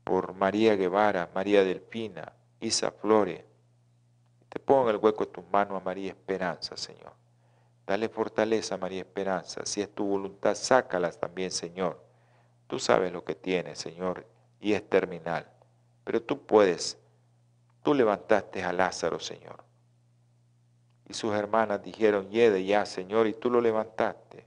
por 0.04 0.34
María 0.34 0.76
Guevara, 0.76 1.30
María 1.34 1.64
Delfina, 1.64 2.34
Isa 2.60 2.92
Flore. 2.92 3.46
Te 4.50 4.60
pongo 4.60 4.90
en 4.90 4.96
el 4.96 5.02
hueco 5.02 5.26
de 5.26 5.32
tus 5.32 5.46
manos 5.52 5.82
a 5.82 5.84
María 5.84 6.12
Esperanza, 6.12 6.76
Señor. 6.76 7.14
Dale 7.86 8.10
fortaleza, 8.10 8.78
María 8.78 9.02
Esperanza. 9.02 9.66
Si 9.66 9.82
es 9.82 9.94
tu 9.94 10.06
voluntad, 10.06 10.56
sácalas 10.56 11.20
también, 11.20 11.52
Señor. 11.52 12.04
Tú 12.68 12.80
sabes 12.80 13.12
lo 13.12 13.24
que 13.24 13.36
tiene, 13.36 13.76
Señor, 13.76 14.26
y 14.60 14.74
es 14.74 14.88
terminal. 14.90 15.50
Pero 16.04 16.22
tú 16.22 16.46
puedes. 16.46 16.98
Tú 17.84 17.94
levantaste 17.94 18.64
a 18.64 18.72
Lázaro, 18.72 19.20
Señor. 19.20 19.64
Y 21.08 21.14
sus 21.14 21.34
hermanas 21.34 21.84
dijeron, 21.84 22.30
yede 22.30 22.64
ya, 22.64 22.86
Señor, 22.86 23.28
y 23.28 23.34
tú 23.34 23.50
lo 23.50 23.60
levantaste. 23.60 24.46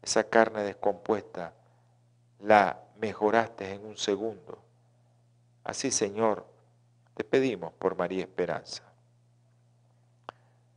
Esa 0.00 0.24
carne 0.24 0.62
descompuesta 0.62 1.54
la 2.40 2.82
mejoraste 2.98 3.72
en 3.72 3.84
un 3.84 3.96
segundo. 3.96 4.58
Así, 5.64 5.90
Señor, 5.90 6.46
te 7.14 7.24
pedimos 7.24 7.72
por 7.74 7.96
María 7.96 8.22
Esperanza, 8.22 8.82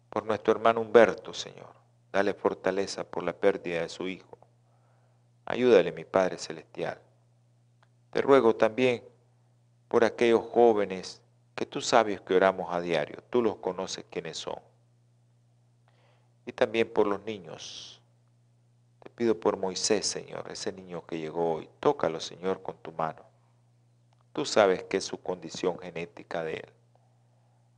por 0.10 0.26
nuestro 0.26 0.54
hermano 0.54 0.82
Humberto, 0.82 1.34
Señor. 1.34 1.74
Dale 2.12 2.34
fortaleza 2.34 3.04
por 3.04 3.24
la 3.24 3.34
pérdida 3.34 3.82
de 3.82 3.90
su 3.90 4.08
hijo. 4.08 4.38
Ayúdale, 5.46 5.92
mi 5.92 6.06
Padre 6.06 6.38
Celestial. 6.38 7.00
Te 8.12 8.22
ruego 8.22 8.56
también 8.56 9.04
por 9.90 10.06
aquellos 10.06 10.42
jóvenes 10.52 11.22
que 11.56 11.66
tú 11.66 11.82
sabes 11.82 12.22
que 12.22 12.36
oramos 12.36 12.74
a 12.74 12.80
diario. 12.80 13.24
Tú 13.30 13.42
los 13.42 13.58
conoces 13.58 14.06
quiénes 14.10 14.38
son. 14.38 14.60
Y 16.46 16.52
también 16.54 16.92
por 16.92 17.08
los 17.08 17.22
niños. 17.24 18.02
Te 19.02 19.10
pido 19.10 19.40
por 19.40 19.58
Moisés, 19.58 20.06
Señor, 20.06 20.50
ese 20.52 20.72
niño 20.72 21.06
que 21.06 21.18
llegó 21.18 21.56
hoy. 21.56 21.70
Tócalo, 21.80 22.20
Señor, 22.20 22.62
con 22.62 22.78
tu 22.78 22.92
mano. 22.92 23.35
Tú 24.36 24.44
sabes 24.44 24.84
que 24.84 24.98
es 24.98 25.06
su 25.06 25.18
condición 25.22 25.80
genética 25.80 26.44
de 26.44 26.56
él. 26.56 26.74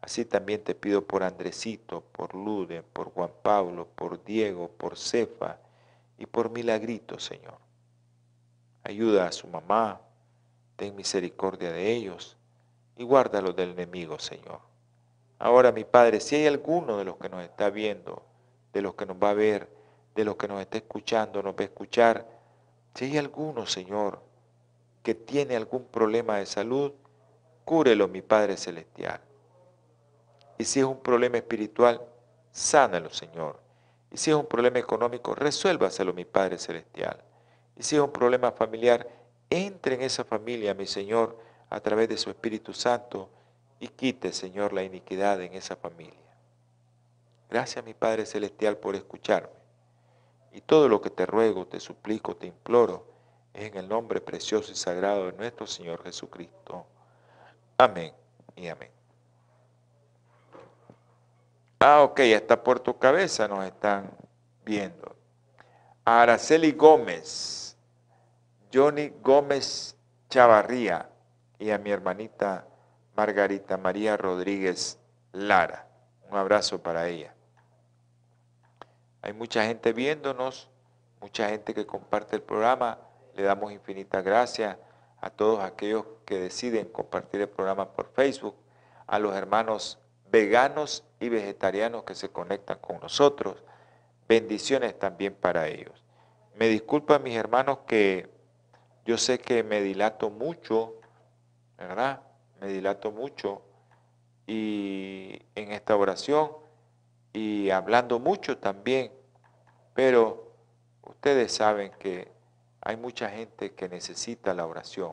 Así 0.02 0.26
también 0.26 0.64
te 0.64 0.74
pido 0.74 1.06
por 1.06 1.22
Andresito, 1.22 2.02
por 2.02 2.34
Luden, 2.34 2.84
por 2.94 3.14
Juan 3.14 3.30
Pablo, 3.44 3.88
por 3.94 4.24
Diego, 4.24 4.68
por 4.68 4.98
Cefa 4.98 5.60
y 6.18 6.26
por 6.26 6.50
Milagrito, 6.50 7.20
Señor. 7.20 7.60
Ayuda 8.84 9.28
a 9.28 9.32
su 9.32 9.48
mamá, 9.48 10.02
ten 10.78 10.96
misericordia 10.96 11.72
de 11.72 11.92
ellos 11.92 12.38
y 12.96 13.04
guárdalos 13.04 13.56
del 13.56 13.74
enemigo, 13.74 14.18
Señor. 14.18 14.62
Ahora, 15.38 15.72
mi 15.72 15.84
Padre, 15.84 16.20
si 16.20 16.38
hay 16.38 16.48
alguno 16.48 16.98
de 16.98 17.06
los 17.06 17.18
que 17.18 17.30
nos 17.30 17.44
está 17.44 17.70
viendo, 17.70 18.24
de 18.74 18.82
los 18.82 18.96
que 18.96 19.06
nos 19.06 19.18
va 19.18 19.30
a 19.30 19.36
ver, 19.36 19.70
de 20.16 20.26
los 20.26 20.38
que 20.38 20.48
nos 20.48 20.60
está 20.60 20.80
escuchando, 20.80 21.44
nos 21.44 21.54
va 21.54 21.60
a 21.62 21.66
escuchar, 21.66 22.28
si 22.96 23.06
hay 23.06 23.18
alguno, 23.20 23.68
Señor, 23.68 24.26
que 25.08 25.16
tiene 25.16 25.56
algún 25.56 25.86
problema 25.86 26.36
de 26.36 26.46
salud, 26.46 26.92
cúrelo, 27.64 28.10
mi 28.10 28.22
Padre 28.22 28.58
Celestial. 28.58 29.22
Y 30.58 30.66
si 30.66 30.82
es 30.82 30.86
un 30.86 31.00
problema 31.00 31.38
espiritual, 31.38 32.02
sánalo, 32.52 33.10
Señor. 33.10 33.58
Y 34.12 34.18
si 34.18 34.32
es 34.32 34.36
un 34.36 34.48
problema 34.48 34.80
económico, 34.80 35.34
resuélvaselo, 35.34 36.12
mi 36.12 36.26
Padre 36.26 36.58
Celestial. 36.58 37.24
Y 37.78 37.84
si 37.84 37.96
es 37.96 38.02
un 38.02 38.12
problema 38.12 38.52
familiar, 38.52 39.08
entre 39.50 39.96
en 39.96 40.02
esa 40.02 40.26
familia, 40.26 40.74
mi 40.74 40.86
Señor, 40.86 41.40
a 41.70 41.80
través 41.80 42.10
de 42.10 42.18
su 42.18 42.30
Espíritu 42.30 42.74
Santo 42.74 43.30
y 43.80 43.88
quite, 43.88 44.34
Señor, 44.34 44.74
la 44.74 44.84
iniquidad 44.84 45.42
en 45.42 45.54
esa 45.54 45.78
familia. 45.78 46.36
Gracias, 47.50 47.86
mi 47.86 47.94
Padre 47.94 48.26
Celestial, 48.26 48.76
por 48.76 48.98
escucharme. 48.98 49.56
Y 50.52 50.60
todo 50.60 50.90
lo 50.90 51.00
que 51.00 51.12
te 51.12 51.26
ruego, 51.26 51.66
te 51.66 51.80
suplico, 51.80 52.36
te 52.36 52.48
imploro, 52.48 53.17
es 53.58 53.72
en 53.72 53.78
el 53.78 53.90
nombre 53.90 54.22
precioso 54.22 54.72
y 54.72 54.76
sagrado 54.76 55.26
de 55.26 55.34
nuestro 55.34 55.66
Señor 55.66 56.04
Jesucristo. 56.04 56.86
Amén 57.78 58.14
y 58.56 58.68
amén. 58.68 58.92
Ah, 61.80 62.04
ok, 62.04 62.20
hasta 62.36 62.64
Puerto 62.64 62.98
Cabeza 62.98 63.48
nos 63.48 63.66
están 63.66 64.12
viendo. 64.64 65.16
Araceli 66.06 66.72
Gómez, 66.72 67.76
Johnny 68.72 69.12
Gómez 69.22 69.96
Chavarría 70.30 71.10
y 71.58 71.72
a 71.72 71.80
mi 71.80 71.90
hermanita 71.92 72.68
Margarita 73.16 73.78
María 73.78 74.18
Rodríguez 74.18 75.00
Lara. 75.32 75.88
Un 76.30 76.38
abrazo 76.38 76.82
para 76.82 77.08
ella. 77.08 77.34
Hay 79.24 79.34
mucha 79.34 79.66
gente 79.66 79.94
viéndonos, 79.94 80.70
mucha 81.20 81.50
gente 81.50 81.74
que 81.74 81.88
comparte 81.88 82.36
el 82.36 82.44
programa. 82.44 83.00
Le 83.38 83.44
damos 83.44 83.72
infinitas 83.72 84.24
gracias 84.24 84.78
a 85.22 85.30
todos 85.30 85.64
aquellos 85.64 86.06
que 86.26 86.40
deciden 86.40 86.88
compartir 86.88 87.40
el 87.40 87.48
programa 87.48 87.94
por 87.94 88.08
Facebook, 88.08 88.56
a 89.06 89.20
los 89.20 89.36
hermanos 89.36 90.00
veganos 90.32 91.04
y 91.20 91.30
vegetarianos 91.30 92.04
que 92.04 92.16
se 92.16 92.30
conectan 92.30 92.80
con 92.80 93.00
nosotros. 93.00 93.64
Bendiciones 94.28 94.98
también 94.98 95.36
para 95.36 95.68
ellos. 95.68 96.04
Me 96.56 96.68
disculpan 96.68 97.22
mis 97.22 97.36
hermanos 97.36 97.82
que 97.86 98.28
yo 99.06 99.20
sé 99.20 99.38
que 99.38 99.62
me 99.62 99.84
dilato 99.84 100.32
mucho, 100.32 100.96
¿verdad? 101.78 102.24
Me 102.60 102.70
dilato 102.70 103.12
mucho 103.12 103.62
y 104.48 105.44
en 105.54 105.74
esta 105.74 105.96
oración 105.96 106.54
y 107.34 107.70
hablando 107.70 108.18
mucho 108.18 108.58
también, 108.58 109.12
pero 109.94 110.56
ustedes 111.04 111.54
saben 111.54 111.92
que 112.00 112.36
hay 112.88 112.96
mucha 112.96 113.30
gente 113.30 113.74
que 113.74 113.90
necesita 113.90 114.54
la 114.54 114.66
oración, 114.66 115.12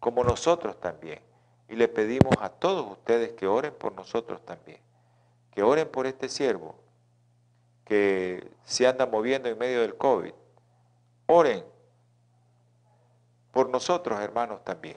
como 0.00 0.24
nosotros 0.24 0.80
también. 0.80 1.20
Y 1.68 1.76
le 1.76 1.86
pedimos 1.86 2.34
a 2.40 2.48
todos 2.48 2.90
ustedes 2.90 3.34
que 3.34 3.46
oren 3.46 3.72
por 3.72 3.92
nosotros 3.94 4.44
también, 4.44 4.80
que 5.52 5.62
oren 5.62 5.88
por 5.88 6.08
este 6.08 6.28
siervo 6.28 6.74
que 7.84 8.50
se 8.64 8.88
anda 8.88 9.06
moviendo 9.06 9.48
en 9.48 9.56
medio 9.56 9.82
del 9.82 9.96
COVID. 9.96 10.32
Oren 11.26 11.64
por 13.52 13.70
nosotros, 13.70 14.18
hermanos, 14.20 14.64
también. 14.64 14.96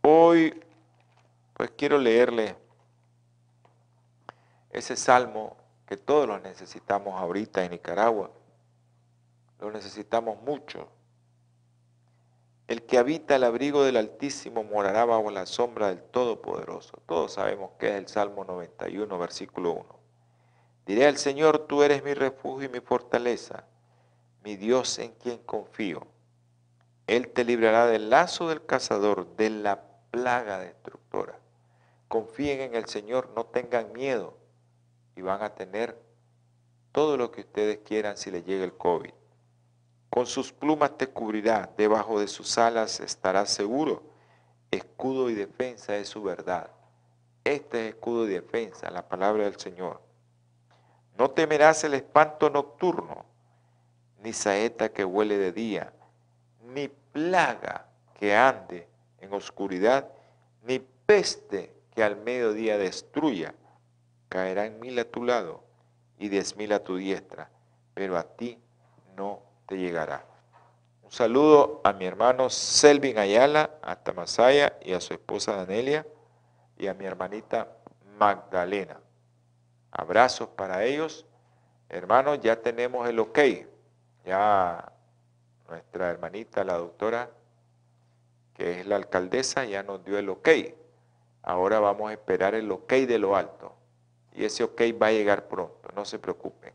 Hoy, 0.00 0.64
pues 1.52 1.72
quiero 1.76 1.98
leerle 1.98 2.56
ese 4.70 4.96
salmo 4.96 5.58
que 5.86 5.98
todos 5.98 6.26
lo 6.26 6.38
necesitamos 6.40 7.20
ahorita 7.20 7.62
en 7.62 7.72
Nicaragua. 7.72 8.30
Lo 9.60 9.70
necesitamos 9.70 10.42
mucho. 10.42 10.88
El 12.66 12.82
que 12.82 12.98
habita 12.98 13.36
el 13.36 13.44
abrigo 13.44 13.84
del 13.84 13.96
Altísimo 13.96 14.64
morará 14.64 15.04
bajo 15.04 15.30
la 15.30 15.46
sombra 15.46 15.88
del 15.88 16.02
Todopoderoso. 16.02 17.00
Todos 17.06 17.34
sabemos 17.34 17.70
que 17.78 17.88
es 17.88 17.94
el 17.94 18.08
Salmo 18.08 18.44
91, 18.44 19.18
versículo 19.18 19.72
1. 19.72 19.86
Diré 20.84 21.06
al 21.06 21.16
Señor, 21.16 21.66
tú 21.66 21.82
eres 21.82 22.02
mi 22.02 22.14
refugio 22.14 22.66
y 22.66 22.72
mi 22.72 22.80
fortaleza, 22.80 23.64
mi 24.42 24.56
Dios 24.56 24.98
en 24.98 25.12
quien 25.12 25.38
confío. 25.38 26.06
Él 27.06 27.28
te 27.28 27.44
librará 27.44 27.86
del 27.86 28.10
lazo 28.10 28.48
del 28.48 28.66
cazador, 28.66 29.36
de 29.36 29.50
la 29.50 29.82
plaga 30.10 30.58
destructora. 30.58 31.38
Confíen 32.08 32.60
en 32.60 32.74
el 32.74 32.86
Señor, 32.86 33.30
no 33.34 33.46
tengan 33.46 33.92
miedo 33.92 34.36
y 35.14 35.22
van 35.22 35.42
a 35.42 35.54
tener 35.54 35.96
todo 36.90 37.16
lo 37.16 37.30
que 37.30 37.42
ustedes 37.42 37.78
quieran 37.78 38.16
si 38.16 38.30
les 38.30 38.44
llega 38.44 38.64
el 38.64 38.72
COVID. 38.72 39.12
Con 40.16 40.24
sus 40.24 40.50
plumas 40.50 40.96
te 40.96 41.08
cubrirá, 41.08 41.70
debajo 41.76 42.18
de 42.18 42.26
sus 42.26 42.56
alas 42.56 43.00
estarás 43.00 43.50
seguro. 43.50 44.02
Escudo 44.70 45.28
y 45.28 45.34
defensa 45.34 45.94
es 45.94 46.08
su 46.08 46.22
verdad. 46.22 46.70
Este 47.44 47.82
es 47.82 47.94
escudo 47.94 48.24
y 48.24 48.30
defensa, 48.30 48.90
la 48.90 49.06
palabra 49.06 49.44
del 49.44 49.60
Señor. 49.60 50.00
No 51.18 51.32
temerás 51.32 51.84
el 51.84 51.92
espanto 51.92 52.48
nocturno, 52.48 53.26
ni 54.22 54.32
saeta 54.32 54.88
que 54.88 55.04
huele 55.04 55.36
de 55.36 55.52
día, 55.52 55.92
ni 56.62 56.88
plaga 56.88 57.86
que 58.18 58.34
ande 58.34 58.88
en 59.20 59.34
oscuridad, 59.34 60.08
ni 60.62 60.78
peste 60.78 61.74
que 61.94 62.02
al 62.02 62.16
mediodía 62.16 62.78
destruya. 62.78 63.54
Caerán 64.30 64.80
mil 64.80 64.98
a 64.98 65.04
tu 65.04 65.24
lado 65.24 65.62
y 66.18 66.30
diez 66.30 66.56
mil 66.56 66.72
a 66.72 66.82
tu 66.82 66.96
diestra, 66.96 67.50
pero 67.92 68.16
a 68.16 68.22
ti 68.22 68.58
no 69.14 69.45
te 69.66 69.76
llegará. 69.76 70.24
Un 71.02 71.12
saludo 71.12 71.80
a 71.84 71.92
mi 71.92 72.04
hermano 72.04 72.50
Selvin 72.50 73.18
Ayala, 73.18 73.70
hasta 73.82 74.12
Masaya, 74.12 74.76
y 74.82 74.92
a 74.92 75.00
su 75.00 75.14
esposa 75.14 75.54
Danelia, 75.54 76.06
y 76.78 76.88
a 76.88 76.94
mi 76.94 77.04
hermanita 77.04 77.68
Magdalena. 78.18 78.98
Abrazos 79.90 80.48
para 80.48 80.84
ellos. 80.84 81.26
Hermanos, 81.88 82.40
ya 82.40 82.60
tenemos 82.60 83.08
el 83.08 83.18
ok. 83.18 83.38
Ya 84.24 84.92
nuestra 85.68 86.10
hermanita, 86.10 86.64
la 86.64 86.76
doctora, 86.76 87.30
que 88.54 88.80
es 88.80 88.86
la 88.86 88.96
alcaldesa, 88.96 89.64
ya 89.64 89.82
nos 89.82 90.04
dio 90.04 90.18
el 90.18 90.28
ok. 90.28 90.48
Ahora 91.42 91.78
vamos 91.78 92.10
a 92.10 92.12
esperar 92.12 92.54
el 92.54 92.70
ok 92.70 92.92
de 92.92 93.18
lo 93.18 93.36
alto. 93.36 93.74
Y 94.32 94.44
ese 94.44 94.64
ok 94.64 94.82
va 95.00 95.06
a 95.06 95.12
llegar 95.12 95.48
pronto, 95.48 95.88
no 95.94 96.04
se 96.04 96.18
preocupen. 96.18 96.74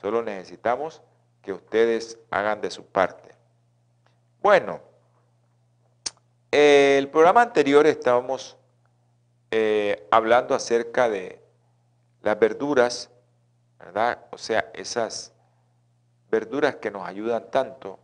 Solo 0.00 0.22
necesitamos 0.22 1.02
que 1.42 1.52
ustedes 1.52 2.18
hagan 2.30 2.60
de 2.60 2.70
su 2.70 2.86
parte. 2.86 3.34
Bueno, 4.40 4.80
el 6.50 7.08
programa 7.08 7.42
anterior 7.42 7.86
estábamos 7.86 8.56
eh, 9.50 10.06
hablando 10.10 10.54
acerca 10.54 11.08
de 11.08 11.42
las 12.22 12.38
verduras, 12.38 13.10
¿verdad? 13.78 14.26
O 14.30 14.38
sea, 14.38 14.70
esas 14.74 15.32
verduras 16.30 16.76
que 16.76 16.90
nos 16.90 17.06
ayudan 17.06 17.50
tanto. 17.50 17.98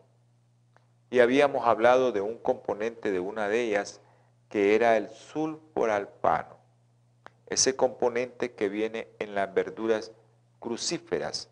Y 1.10 1.20
habíamos 1.20 1.66
hablado 1.66 2.12
de 2.12 2.20
un 2.20 2.38
componente 2.38 3.10
de 3.12 3.20
una 3.20 3.48
de 3.48 3.62
ellas 3.62 4.00
que 4.48 4.74
era 4.74 4.96
el 4.96 5.08
sulforalpano. 5.08 6.56
Ese 7.46 7.76
componente 7.76 8.52
que 8.52 8.68
viene 8.68 9.08
en 9.18 9.34
las 9.34 9.52
verduras 9.54 10.12
crucíferas. 10.58 11.48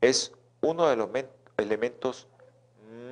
Es 0.00 0.32
uno 0.60 0.88
de 0.88 0.96
los 0.96 1.08
elementos 1.56 2.28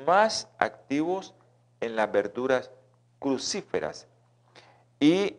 más 0.06 0.48
activos 0.59 1.35
en 1.80 1.96
las 1.96 2.11
verduras 2.11 2.70
crucíferas 3.18 4.06
y 5.00 5.37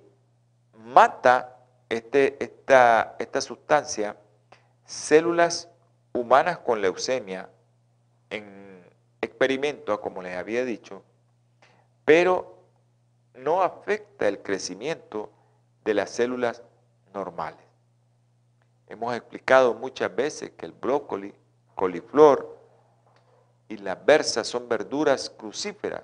mata 0.73 1.57
este, 1.89 2.41
esta, 2.43 3.15
esta 3.19 3.41
sustancia 3.41 4.17
células 4.85 5.69
humanas 6.13 6.59
con 6.59 6.81
leucemia 6.81 7.49
en 8.29 8.85
experimento, 9.21 9.99
como 10.01 10.21
les 10.21 10.37
había 10.37 10.65
dicho, 10.65 11.03
pero 12.05 12.57
no 13.33 13.61
afecta 13.61 14.27
el 14.27 14.41
crecimiento 14.41 15.31
de 15.83 15.93
las 15.93 16.09
células 16.09 16.63
normales. 17.13 17.59
Hemos 18.87 19.15
explicado 19.15 19.73
muchas 19.73 20.15
veces 20.15 20.51
que 20.51 20.65
el 20.65 20.71
brócoli 20.71 21.33
coliflor 21.77 22.57
y 23.69 23.77
las 23.77 24.03
bersas 24.05 24.47
son 24.47 24.67
verduras 24.67 25.29
crucíferas, 25.29 26.03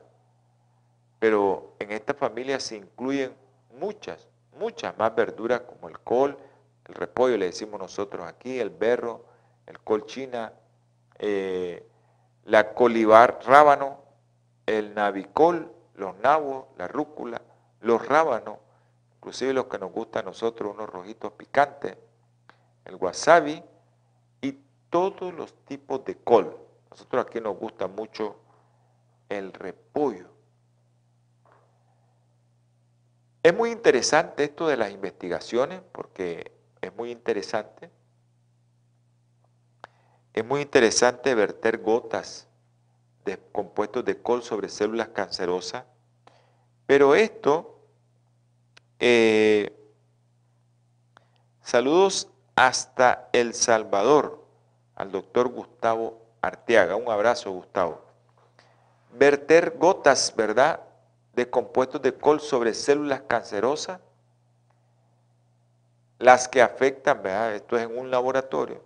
pero 1.19 1.73
en 1.79 1.91
esta 1.91 2.13
familia 2.13 2.59
se 2.59 2.77
incluyen 2.77 3.33
muchas, 3.79 4.29
muchas 4.57 4.97
más 4.97 5.13
verduras 5.15 5.61
como 5.61 5.89
el 5.89 5.99
col, 5.99 6.37
el 6.85 6.93
repollo 6.93 7.37
le 7.37 7.47
decimos 7.47 7.79
nosotros 7.79 8.25
aquí, 8.25 8.59
el 8.59 8.69
berro, 8.69 9.25
el 9.65 9.79
col 9.79 10.05
china, 10.05 10.53
eh, 11.17 11.85
la 12.45 12.73
colibar 12.73 13.39
rábano, 13.45 14.03
el 14.65 14.93
navicol, 14.93 15.71
los 15.95 16.15
nabos, 16.17 16.65
la 16.77 16.87
rúcula, 16.87 17.41
los 17.81 18.05
rábanos, 18.05 18.57
inclusive 19.15 19.53
los 19.53 19.65
que 19.65 19.79
nos 19.79 19.91
gustan 19.91 20.23
a 20.23 20.29
nosotros, 20.29 20.73
unos 20.73 20.89
rojitos 20.89 21.31
picantes, 21.33 21.97
el 22.85 22.95
wasabi, 22.95 23.63
todos 24.93 25.33
los 25.33 25.55
tipos 25.65 26.05
de 26.05 26.15
col. 26.17 26.55
Nosotros 26.91 27.25
aquí 27.25 27.41
nos 27.41 27.57
gusta 27.57 27.87
mucho 27.87 28.35
el 29.27 29.51
repollo. 29.51 30.27
Es 33.41 33.55
muy 33.55 33.71
interesante 33.71 34.43
esto 34.43 34.67
de 34.67 34.77
las 34.77 34.91
investigaciones 34.91 35.81
porque 35.91 36.51
es 36.79 36.95
muy 36.95 37.09
interesante. 37.09 37.89
Es 40.31 40.45
muy 40.45 40.61
interesante 40.61 41.33
verter 41.33 41.79
gotas 41.79 42.47
de 43.25 43.39
compuestos 43.51 44.05
de 44.05 44.21
col 44.21 44.43
sobre 44.43 44.69
células 44.69 45.07
cancerosas, 45.07 45.85
pero 46.85 47.15
esto, 47.15 47.79
eh, 48.99 49.75
saludos 51.63 52.29
hasta 52.55 53.29
El 53.33 53.55
Salvador, 53.55 54.42
al 54.95 55.11
doctor 55.11 55.47
Gustavo 55.47 56.21
Arteaga. 56.41 56.95
Un 56.95 57.09
abrazo, 57.09 57.51
Gustavo. 57.51 58.01
Verter 59.13 59.77
gotas, 59.77 60.33
¿verdad?, 60.35 60.79
de 61.33 61.49
compuestos 61.49 62.01
de 62.01 62.13
col 62.13 62.39
sobre 62.39 62.73
células 62.73 63.21
cancerosas, 63.21 63.99
las 66.19 66.47
que 66.47 66.61
afectan, 66.61 67.23
¿verdad? 67.23 67.55
Esto 67.55 67.75
es 67.75 67.83
en 67.83 67.97
un 67.97 68.11
laboratorio. 68.11 68.83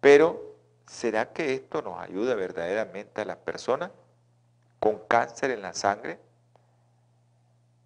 Pero, 0.00 0.56
¿será 0.86 1.32
que 1.32 1.54
esto 1.54 1.82
nos 1.82 1.98
ayuda 1.98 2.34
verdaderamente 2.34 3.20
a 3.20 3.24
las 3.24 3.36
personas 3.36 3.90
con 4.80 4.98
cáncer 5.06 5.50
en 5.50 5.62
la 5.62 5.74
sangre? 5.74 6.18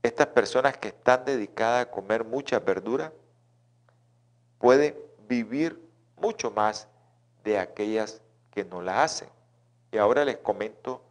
Estas 0.03 0.29
personas 0.29 0.77
que 0.79 0.89
están 0.89 1.25
dedicadas 1.25 1.87
a 1.87 1.91
comer 1.91 2.25
muchas 2.25 2.65
verduras 2.65 3.13
pueden 4.59 4.97
vivir 5.29 5.90
mucho 6.21 6.51
más 6.51 6.89
de 7.45 7.59
aquellas 7.59 8.21
que 8.51 8.65
no 8.65 8.83
la 8.83 9.03
hacen. 9.03 9.29
Y 9.93 9.99
ahora 9.99 10.25
les 10.25 10.39
comento 10.39 11.03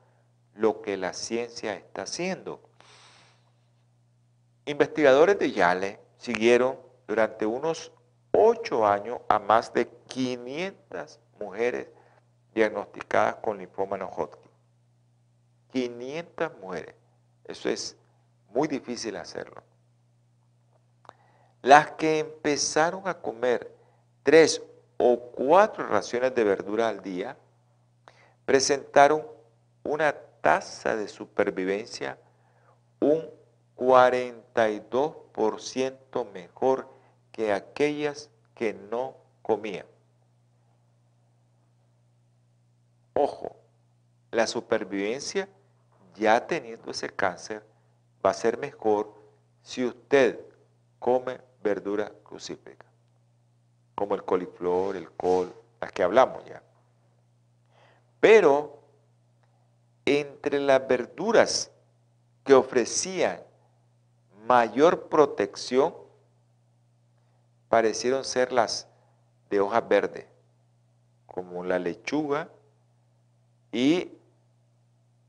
lo 0.56 0.82
que 0.82 0.98
la 0.98 1.13
ciencia 1.13 1.74
está 1.76 2.04
haciendo. 2.04 2.62
Investigadores 4.65 5.39
de 5.39 5.52
Yale 5.52 6.00
siguieron 6.17 6.78
durante 7.08 7.45
unos 7.45 7.91
ocho 8.32 8.86
años 8.86 9.19
a 9.28 9.39
más 9.39 9.74
de 9.74 9.88
500 10.08 11.19
mujeres 11.39 11.88
diagnosticadas 12.54 13.36
con 13.36 13.58
linfoma 13.58 13.98
no 13.98 14.08
Hodgkin. 14.08 14.52
500 15.72 16.58
mujeres. 16.60 16.95
Eso 17.45 17.69
es 17.69 17.95
muy 18.54 18.67
difícil 18.67 19.15
hacerlo. 19.15 19.63
Las 21.62 21.91
que 21.91 22.19
empezaron 22.19 23.08
a 23.08 23.15
comer 23.15 23.76
tres 24.24 24.62
o 25.02 25.32
cuatro 25.32 25.88
raciones 25.88 26.36
de 26.36 26.44
verdura 26.44 26.90
al 26.90 27.02
día 27.02 27.38
presentaron 28.46 29.26
una 29.84 30.12
tasa 30.14 30.96
de 30.96 31.08
supervivencia 31.08 32.20
un 33.00 33.24
42% 33.78 36.32
mejor 36.34 36.90
que 37.32 37.54
aquellas 37.54 38.30
que 38.54 38.74
no 38.74 39.16
comían. 39.42 39.86
Ojo, 43.14 43.56
la 44.32 44.48
supervivencia 44.48 45.48
ya 46.16 46.46
teniendo 46.46 46.92
ese 46.92 47.10
cáncer 47.10 47.64
va 48.26 48.32
a 48.32 48.34
ser 48.34 48.58
mejor 48.58 49.14
si 49.62 49.86
usted 49.86 50.42
come 51.00 51.40
verdura 51.64 52.12
crucíplica, 52.24 52.88
como 54.00 54.16
el 54.16 54.24
coliflor, 54.24 54.96
el 54.96 55.12
col, 55.12 55.54
las 55.82 55.92
que 55.92 56.04
hablamos 56.04 56.46
ya. 56.46 56.64
Pero 58.22 58.80
entre 60.06 60.58
las 60.58 60.88
verduras 60.88 61.70
que 62.46 62.54
ofrecían 62.54 63.42
mayor 64.48 65.10
protección, 65.10 65.94
parecieron 67.68 68.24
ser 68.24 68.54
las 68.54 68.88
de 69.50 69.60
hojas 69.60 69.86
verdes, 69.90 70.28
como 71.26 71.66
la 71.66 71.78
lechuga 71.78 72.48
y 73.74 74.14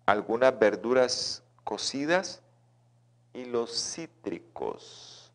algunas 0.07 0.57
verduras 0.57 1.43
cocidas 1.65 2.41
y 3.35 3.47
los 3.47 3.73
cítricos. 3.73 5.33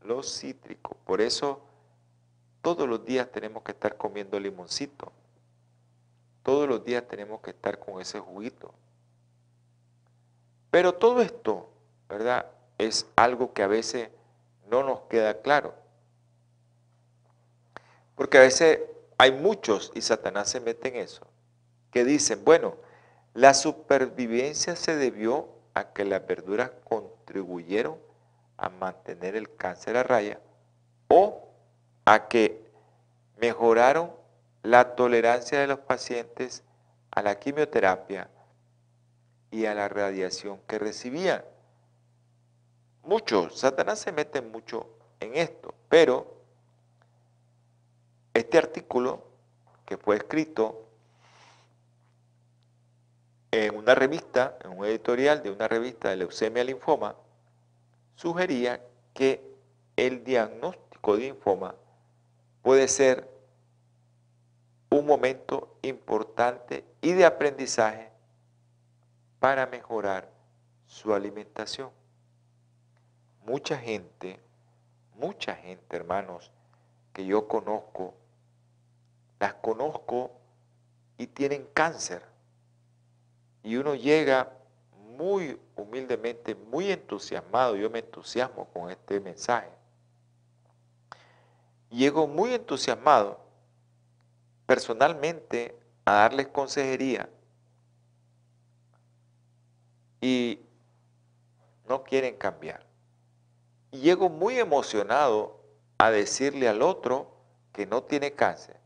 Los 0.00 0.38
cítricos. 0.38 0.96
Por 1.04 1.20
eso 1.20 1.60
todos 2.62 2.88
los 2.88 3.04
días 3.04 3.30
tenemos 3.30 3.64
que 3.64 3.72
estar 3.72 3.96
comiendo 3.96 4.38
limoncito. 4.38 5.12
Todos 6.42 6.68
los 6.68 6.84
días 6.84 7.06
tenemos 7.06 7.40
que 7.40 7.50
estar 7.50 7.78
con 7.78 8.00
ese 8.00 8.20
juguito. 8.20 8.72
Pero 10.70 10.94
todo 10.94 11.20
esto, 11.20 11.68
¿verdad? 12.08 12.46
Es 12.78 13.06
algo 13.16 13.52
que 13.52 13.62
a 13.62 13.66
veces 13.66 14.08
no 14.70 14.82
nos 14.82 15.02
queda 15.02 15.42
claro. 15.42 15.74
Porque 18.14 18.38
a 18.38 18.42
veces 18.42 18.80
hay 19.18 19.32
muchos, 19.32 19.92
y 19.94 20.00
Satanás 20.00 20.48
se 20.48 20.60
mete 20.60 20.88
en 20.88 20.96
eso, 20.96 21.26
que 21.90 22.04
dicen, 22.04 22.44
bueno, 22.44 22.76
la 23.34 23.54
supervivencia 23.54 24.76
se 24.76 24.96
debió 24.96 25.48
a 25.74 25.92
que 25.92 26.04
las 26.04 26.26
verduras 26.26 26.70
contribuyeron 26.84 27.96
a 28.56 28.68
mantener 28.68 29.36
el 29.36 29.54
cáncer 29.56 29.96
a 29.96 30.02
raya 30.02 30.40
o 31.08 31.51
a 32.04 32.28
que 32.28 32.70
mejoraron 33.38 34.12
la 34.62 34.94
tolerancia 34.94 35.60
de 35.60 35.66
los 35.66 35.80
pacientes 35.80 36.62
a 37.10 37.22
la 37.22 37.38
quimioterapia 37.38 38.28
y 39.50 39.66
a 39.66 39.74
la 39.74 39.88
radiación 39.88 40.60
que 40.66 40.78
recibían. 40.78 41.44
Mucho, 43.04 43.50
Satanás 43.50 43.98
se 43.98 44.12
mete 44.12 44.40
mucho 44.40 44.88
en 45.20 45.36
esto, 45.36 45.74
pero 45.88 46.40
este 48.32 48.58
artículo 48.58 49.24
que 49.84 49.96
fue 49.96 50.16
escrito 50.16 50.86
en 53.50 53.76
una 53.76 53.94
revista, 53.94 54.56
en 54.64 54.78
un 54.78 54.86
editorial 54.86 55.42
de 55.42 55.50
una 55.50 55.68
revista 55.68 56.08
de 56.08 56.16
leucemia 56.16 56.64
linfoma, 56.64 57.16
sugería 58.14 58.80
que 59.12 59.42
el 59.96 60.24
diagnóstico 60.24 61.16
de 61.16 61.24
linfoma 61.24 61.74
puede 62.62 62.88
ser 62.88 63.28
un 64.90 65.06
momento 65.06 65.76
importante 65.82 66.84
y 67.00 67.12
de 67.12 67.24
aprendizaje 67.24 68.10
para 69.40 69.66
mejorar 69.66 70.30
su 70.86 71.12
alimentación. 71.12 71.90
Mucha 73.44 73.76
gente, 73.76 74.38
mucha 75.16 75.54
gente, 75.56 75.96
hermanos, 75.96 76.52
que 77.12 77.26
yo 77.26 77.48
conozco, 77.48 78.14
las 79.40 79.54
conozco 79.54 80.30
y 81.18 81.26
tienen 81.26 81.66
cáncer. 81.74 82.22
Y 83.64 83.76
uno 83.76 83.94
llega 83.94 84.52
muy 85.16 85.58
humildemente, 85.76 86.54
muy 86.54 86.92
entusiasmado, 86.92 87.76
yo 87.76 87.90
me 87.90 88.00
entusiasmo 88.00 88.66
con 88.66 88.90
este 88.90 89.18
mensaje. 89.20 89.81
Llego 91.92 92.26
muy 92.26 92.54
entusiasmado 92.54 93.38
personalmente 94.64 95.78
a 96.06 96.14
darles 96.14 96.48
consejería 96.48 97.28
y 100.22 100.60
no 101.86 102.02
quieren 102.02 102.36
cambiar. 102.38 102.86
Llego 103.90 104.30
muy 104.30 104.58
emocionado 104.58 105.60
a 105.98 106.10
decirle 106.10 106.66
al 106.66 106.80
otro 106.80 107.36
que 107.74 107.86
no 107.86 108.04
tiene 108.04 108.32
cáncer, 108.32 108.80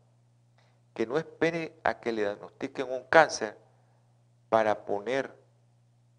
que 0.92 1.06
no 1.06 1.16
espere 1.16 1.78
a 1.84 2.00
que 2.00 2.10
le 2.10 2.22
diagnostiquen 2.22 2.90
un 2.90 3.04
cáncer 3.04 3.56
para 4.48 4.84
poner 4.84 5.32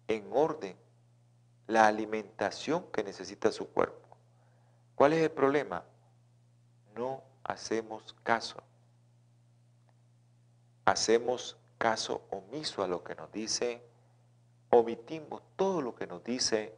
en 0.06 0.26
orden 0.32 0.74
la 1.66 1.86
alimentación 1.86 2.90
que 2.90 3.04
necesita 3.04 3.52
su 3.52 3.68
cuerpo. 3.68 4.16
¿Cuál 4.94 5.12
es 5.12 5.22
el 5.22 5.30
problema? 5.30 5.84
No 6.98 7.22
hacemos 7.44 8.14
caso 8.22 8.62
hacemos 10.88 11.56
caso 11.76 12.22
omiso 12.30 12.82
a 12.82 12.88
lo 12.88 13.04
que 13.04 13.14
nos 13.14 13.30
dice, 13.30 13.82
omitimos 14.70 15.42
todo 15.56 15.82
lo 15.82 15.94
que 15.94 16.06
nos 16.06 16.24
dice 16.24 16.74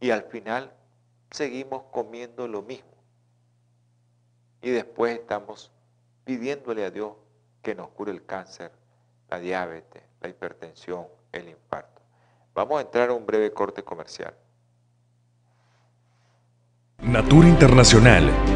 y 0.00 0.10
al 0.10 0.24
final 0.24 0.72
seguimos 1.30 1.84
comiendo 1.92 2.48
lo 2.48 2.62
mismo. 2.62 2.90
Y 4.62 4.70
después 4.70 5.18
estamos 5.18 5.70
pidiéndole 6.24 6.84
a 6.84 6.90
Dios 6.90 7.12
que 7.62 7.74
nos 7.74 7.88
cure 7.90 8.10
el 8.10 8.24
cáncer, 8.24 8.72
la 9.28 9.38
diabetes, 9.38 10.02
la 10.20 10.28
hipertensión, 10.28 11.06
el 11.32 11.48
infarto. 11.48 12.02
Vamos 12.54 12.78
a 12.78 12.82
entrar 12.82 13.10
a 13.10 13.12
un 13.12 13.26
breve 13.26 13.52
corte 13.52 13.82
comercial. 13.82 14.34
Natura 16.98 17.48
Internacional 17.48 18.55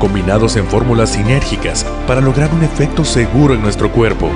combinados 0.00 0.56
en 0.56 0.66
fórmulas 0.66 1.10
sinérgicas 1.10 1.84
para 2.08 2.20
lograr 2.20 2.52
un 2.52 2.64
efecto 2.64 3.04
seguro 3.04 3.54
en 3.54 3.62
nuestro 3.62 3.92
cuerpo. 3.92 4.30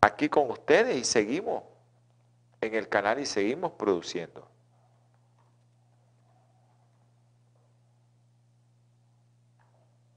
aquí 0.00 0.30
con 0.30 0.50
ustedes 0.50 0.96
y 0.96 1.04
seguimos 1.04 1.62
en 2.62 2.74
el 2.74 2.88
canal 2.88 3.20
y 3.20 3.26
seguimos 3.26 3.72
produciendo. 3.72 4.48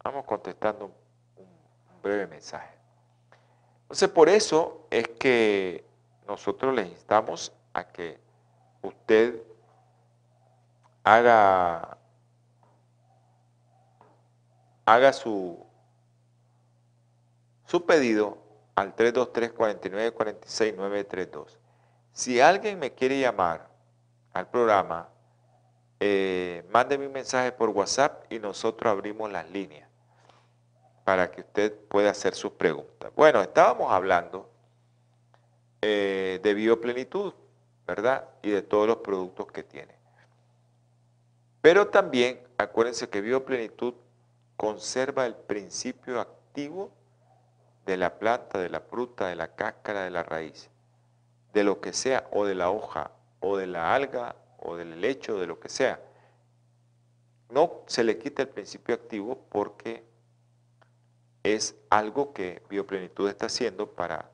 Vamos 0.06 0.24
contestando 0.26 0.86
un, 0.86 0.94
breve 2.04 2.28
mensaje. 2.28 2.76
Entonces, 3.82 4.08
por 4.08 4.30
eso 4.30 4.86
es 4.92 5.08
que 5.08 5.84
nosotros 6.28 6.76
les 6.76 6.90
instamos 6.90 7.52
a 7.74 7.88
que 7.88 8.20
usted 8.84 9.42
haga, 11.04 11.98
haga 14.86 15.12
su, 15.12 15.66
su 17.66 17.84
pedido 17.88 18.38
al 18.76 18.96
323-4946-932. 18.96 21.58
Si 22.14 22.40
alguien 22.40 22.78
me 22.78 22.94
quiere 22.94 23.20
llamar 23.20 23.68
al 24.34 24.48
programa, 24.52 25.10
eh, 26.00 26.64
mándeme 26.70 27.08
un 27.08 27.14
mensaje 27.14 27.52
por 27.52 27.70
WhatsApp 27.70 28.32
y 28.32 28.38
nosotros 28.38 28.92
abrimos 28.92 29.32
las 29.32 29.50
líneas 29.50 29.85
para 31.06 31.32
que 31.32 31.42
usted 31.42 31.72
pueda 31.88 32.10
hacer 32.10 32.34
sus 32.34 32.52
preguntas. 32.54 33.12
Bueno, 33.16 33.42
estábamos 33.42 33.94
hablando 33.94 34.50
eh, 35.82 36.40
de 36.42 36.54
bioplenitud, 36.56 37.32
¿verdad? 37.86 38.28
Y 38.42 38.50
de 38.50 38.64
todos 38.64 38.88
los 38.88 38.98
productos 38.98 39.46
que 39.52 39.62
tiene. 39.62 39.96
Pero 41.62 41.88
también 41.88 42.42
acuérdense 42.58 43.08
que 43.08 43.22
bioplenitud 43.22 43.94
conserva 44.58 45.28
el 45.28 45.36
principio 45.36 46.20
activo 46.20 46.92
de 47.86 47.98
la 47.98 48.18
planta, 48.18 48.60
de 48.60 48.70
la 48.70 48.82
fruta, 48.82 49.28
de 49.28 49.36
la 49.36 49.56
cáscara, 49.56 50.04
de 50.04 50.10
la 50.10 50.24
raíz, 50.24 50.72
de 51.54 51.64
lo 51.64 51.82
que 51.82 51.94
sea, 51.94 52.28
o 52.32 52.46
de 52.46 52.56
la 52.56 52.72
hoja, 52.72 53.12
o 53.42 53.58
de 53.58 53.68
la 53.68 53.94
alga, 53.94 54.36
o 54.58 54.76
del 54.76 55.00
lecho, 55.00 55.40
de 55.40 55.46
lo 55.46 55.60
que 55.60 55.70
sea. 55.70 56.00
No 57.52 57.84
se 57.86 58.04
le 58.04 58.18
quita 58.18 58.42
el 58.42 58.50
principio 58.50 58.96
activo 58.96 59.46
porque 59.50 60.15
es 61.46 61.76
algo 61.92 62.34
que 62.34 62.64
Bioplenitud 62.70 63.30
está 63.30 63.46
haciendo 63.46 63.92
para 63.92 64.32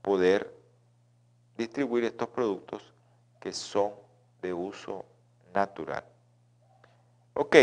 poder 0.00 0.56
distribuir 1.58 2.04
estos 2.04 2.28
productos 2.28 2.94
que 3.38 3.52
son 3.52 3.92
de 4.40 4.54
uso 4.54 5.04
natural. 5.52 6.04
Ok, 7.34 7.54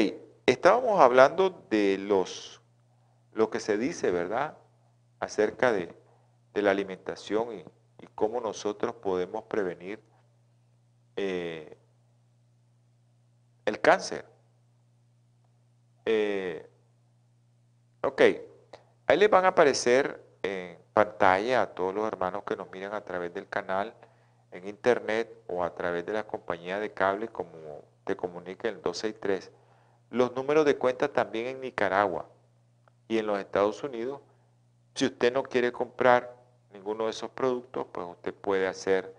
estábamos 0.45 1.01
hablando 1.01 1.65
de 1.71 1.97
los, 1.97 2.61
lo 3.33 3.49
que 3.49 3.59
se 3.59 3.79
dice, 3.79 4.11
¿verdad? 4.11 4.55
acerca 5.19 5.71
de, 5.71 5.91
la 6.53 6.69
alimentación 6.71 7.53
y, 7.53 7.65
cómo 8.13 8.39
nosotros 8.39 8.93
podemos 8.95 9.43
prevenir 9.45 9.99
eh, 11.15 11.75
el 13.65 13.81
cáncer. 13.81 14.25
Eh, 16.05 16.69
ok, 18.03 18.21
ahí 19.07 19.17
les 19.17 19.29
van 19.29 19.45
a 19.45 19.49
aparecer 19.49 20.23
en 20.43 20.77
pantalla 20.93 21.61
a 21.61 21.67
todos 21.67 21.93
los 21.93 22.07
hermanos 22.07 22.43
que 22.45 22.55
nos 22.55 22.69
miran 22.71 22.93
a 22.93 23.01
través 23.01 23.33
del 23.33 23.47
canal 23.47 23.93
en 24.51 24.67
internet 24.67 25.29
o 25.47 25.63
a 25.63 25.75
través 25.75 26.05
de 26.05 26.13
la 26.13 26.25
compañía 26.25 26.79
de 26.79 26.93
cable 26.93 27.27
como 27.27 27.83
te 28.05 28.15
comunica 28.15 28.69
el 28.69 28.81
263, 28.81 29.51
los 30.11 30.33
números 30.35 30.65
de 30.65 30.77
cuenta 30.77 31.11
también 31.11 31.47
en 31.47 31.61
Nicaragua 31.61 32.27
y 33.07 33.17
en 33.17 33.27
los 33.27 33.39
Estados 33.39 33.83
Unidos. 33.83 34.21
Si 34.93 35.05
usted 35.05 35.33
no 35.33 35.43
quiere 35.43 35.71
comprar 35.71 36.35
ninguno 36.71 37.05
de 37.05 37.09
esos 37.11 37.29
productos, 37.31 37.87
pues 37.91 38.07
usted 38.07 38.33
puede 38.33 38.67
hacer 38.67 39.13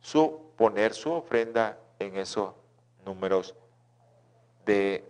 su, 0.00 0.52
poner 0.56 0.94
su 0.94 1.12
ofrenda 1.12 1.78
en 1.98 2.16
esos 2.16 2.54
números 3.04 3.54
de, 4.64 5.09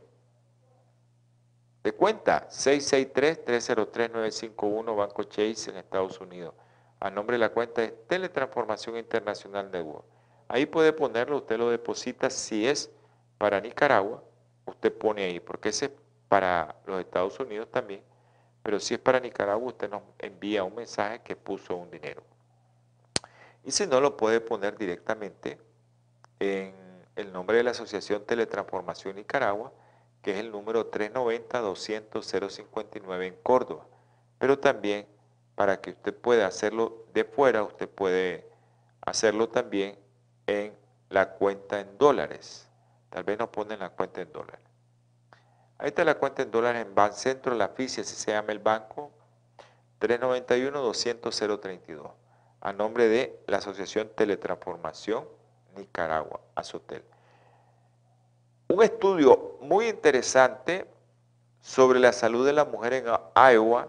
de 1.83 1.93
cuenta. 1.93 2.49
663-303-951 2.49 4.97
Banco 4.97 5.25
Chase 5.25 5.71
en 5.71 5.79
Estados 5.79 6.21
Unidos. 6.21 6.55
A 7.01 7.11
nombre 7.11 7.35
de 7.35 7.41
la 7.41 7.49
cuenta 7.51 7.83
es 7.83 7.93
Teletransformación 8.07 8.97
Internacional 8.97 9.69
Network. 9.71 10.05
Ahí 10.49 10.67
puede 10.67 10.93
ponerlo, 10.93 11.39
usted 11.39 11.59
lo 11.59 11.71
deposita 11.71 12.29
si 12.29 12.67
es 12.67 12.91
para 13.39 13.61
Nicaragua, 13.61 14.23
usted 14.67 14.93
pone 14.93 15.25
ahí, 15.25 15.41
porque 15.41 15.71
ese 15.71 15.87
es 15.87 15.93
para 16.29 16.77
los 16.87 17.01
Estados 17.01 17.41
Unidos 17.41 17.71
también 17.71 18.03
pero 18.63 18.79
si 18.79 18.95
es 18.95 19.01
para 19.01 19.21
Nicaragua, 19.21 19.69
usted 19.69 19.89
nos 19.89 20.03
envía 20.19 20.65
un 20.65 20.75
mensaje 20.75 21.21
que 21.21 21.37
puso 21.37 21.77
un 21.77 21.91
dinero. 21.91 22.23
Y 23.65 23.71
si 23.71 23.87
no, 23.87 24.01
lo 24.01 24.17
puede 24.17 24.41
poner 24.41 24.77
directamente 24.77 25.59
en 26.39 26.75
el 27.17 27.33
nombre 27.33 27.57
de 27.57 27.65
la 27.65 27.71
Asociación 27.73 28.25
Teletransformación 28.25 29.17
Nicaragua, 29.17 29.73
que 30.23 30.33
es 30.33 30.39
el 30.39 30.51
número 30.51 30.91
390-200-059 30.91 33.27
en 33.27 33.37
Córdoba. 33.43 33.87
Pero 34.39 34.59
también 34.59 35.07
para 35.55 35.81
que 35.81 35.91
usted 35.91 36.15
pueda 36.15 36.47
hacerlo 36.47 37.07
de 37.13 37.25
fuera, 37.25 37.63
usted 37.63 37.89
puede 37.89 38.51
hacerlo 39.03 39.49
también 39.49 39.99
en 40.47 40.75
la 41.11 41.35
cuenta 41.35 41.81
en 41.81 41.99
dólares. 41.99 42.67
Tal 43.11 43.25
vez 43.25 43.39
nos 43.39 43.51
ponen 43.51 43.81
la 43.81 43.91
cuenta 43.91 44.23
en 44.23 44.33
dólares. 44.33 44.65
Ahí 45.79 45.89
está 45.89 46.05
la 46.05 46.15
cuenta 46.17 46.43
en 46.43 46.51
dólares 46.51 46.87
en 46.87 46.95
Bancentro, 46.95 47.55
la 47.55 47.69
FICI, 47.69 48.01
así 48.03 48.15
se 48.15 48.33
llama 48.33 48.53
el 48.53 48.59
banco, 48.59 49.11
391-200-032, 50.01 52.11
a 52.61 52.73
nombre 52.73 53.09
de 53.09 53.43
la 53.47 53.59
Asociación 53.59 54.11
Teletransformación 54.15 55.27
Nicaragua, 55.77 56.41
Azotel. 56.55 57.05
Un 58.69 58.83
estudio 58.83 59.50
muy 59.61 59.89
interesante 59.89 60.87
sobre 61.61 62.01
la 62.01 62.13
salud 62.13 62.47
de 62.47 62.53
la 62.53 62.65
mujer 62.65 62.93
en 62.95 63.05
Iowa, 63.35 63.89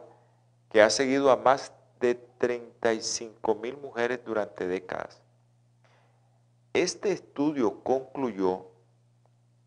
que 0.70 0.82
ha 0.82 0.90
seguido 0.90 1.32
a 1.32 1.38
más 1.38 1.72
de 2.00 2.16
35 2.16 3.56
mil 3.56 3.78
mujeres 3.78 4.20
durante 4.26 4.68
décadas. 4.68 5.22
Este 6.74 7.12
estudio 7.12 7.84
concluyó 7.84 8.68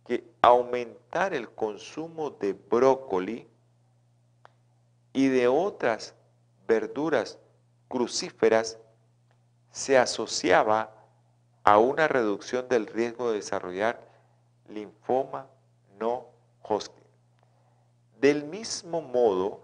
que 0.07 0.25
aumentar 0.43 1.35
el 1.35 1.51
consumo 1.51 2.31
de 2.31 2.53
brócoli 2.53 3.49
y 5.13 5.29
de 5.29 5.49
otras 5.49 6.15
verduras 6.67 7.39
crucíferas 7.89 8.79
se 9.71 9.99
asociaba 9.99 10.91
a 11.63 11.79
una 11.79 12.09
reducción 12.09 12.69
del 12.69 12.87
riesgo 12.87 13.31
de 13.31 13.37
desarrollar 13.37 14.01
linfoma 14.69 15.47
no 15.99 16.27
Hodgkin. 16.63 17.05
Del 18.21 18.45
mismo 18.45 19.03
modo, 19.03 19.61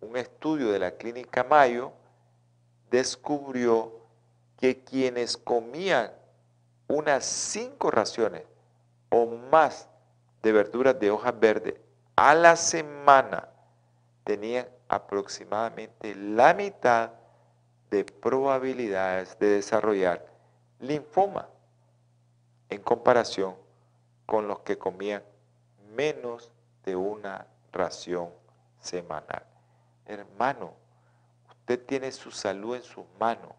un 0.00 0.16
estudio 0.16 0.70
de 0.70 0.78
la 0.78 0.92
clínica 0.92 1.44
Mayo 1.44 1.92
descubrió 2.90 3.92
que 4.56 4.82
quienes 4.82 5.36
comían 5.36 6.10
unas 6.88 7.24
cinco 7.24 7.90
raciones 7.90 8.42
o 9.10 9.26
más 9.26 9.88
de 10.42 10.52
verduras 10.52 10.98
de 10.98 11.10
hoja 11.10 11.32
verde 11.32 11.80
a 12.16 12.34
la 12.34 12.56
semana 12.56 13.48
tenían 14.24 14.66
aproximadamente 14.88 16.14
la 16.14 16.54
mitad 16.54 17.12
de 17.90 18.04
probabilidades 18.04 19.38
de 19.38 19.48
desarrollar 19.48 20.26
linfoma 20.80 21.48
en 22.68 22.82
comparación 22.82 23.54
con 24.28 24.46
los 24.46 24.58
que 24.58 24.76
comían 24.76 25.24
menos 25.96 26.52
de 26.84 26.94
una 26.94 27.46
ración 27.72 28.28
semanal. 28.78 29.42
Hermano, 30.04 30.74
usted 31.48 31.82
tiene 31.86 32.12
su 32.12 32.30
salud 32.30 32.76
en 32.76 32.82
sus 32.82 33.06
manos. 33.18 33.54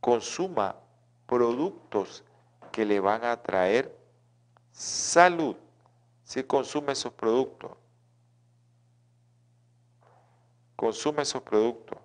Consuma 0.00 0.74
productos 1.28 2.24
que 2.72 2.84
le 2.84 2.98
van 2.98 3.22
a 3.22 3.40
traer 3.40 3.96
salud 4.72 5.54
si 6.24 6.42
consume 6.42 6.90
esos 6.90 7.12
productos. 7.12 7.70
Consume 10.74 11.22
esos 11.22 11.42
productos. 11.42 12.00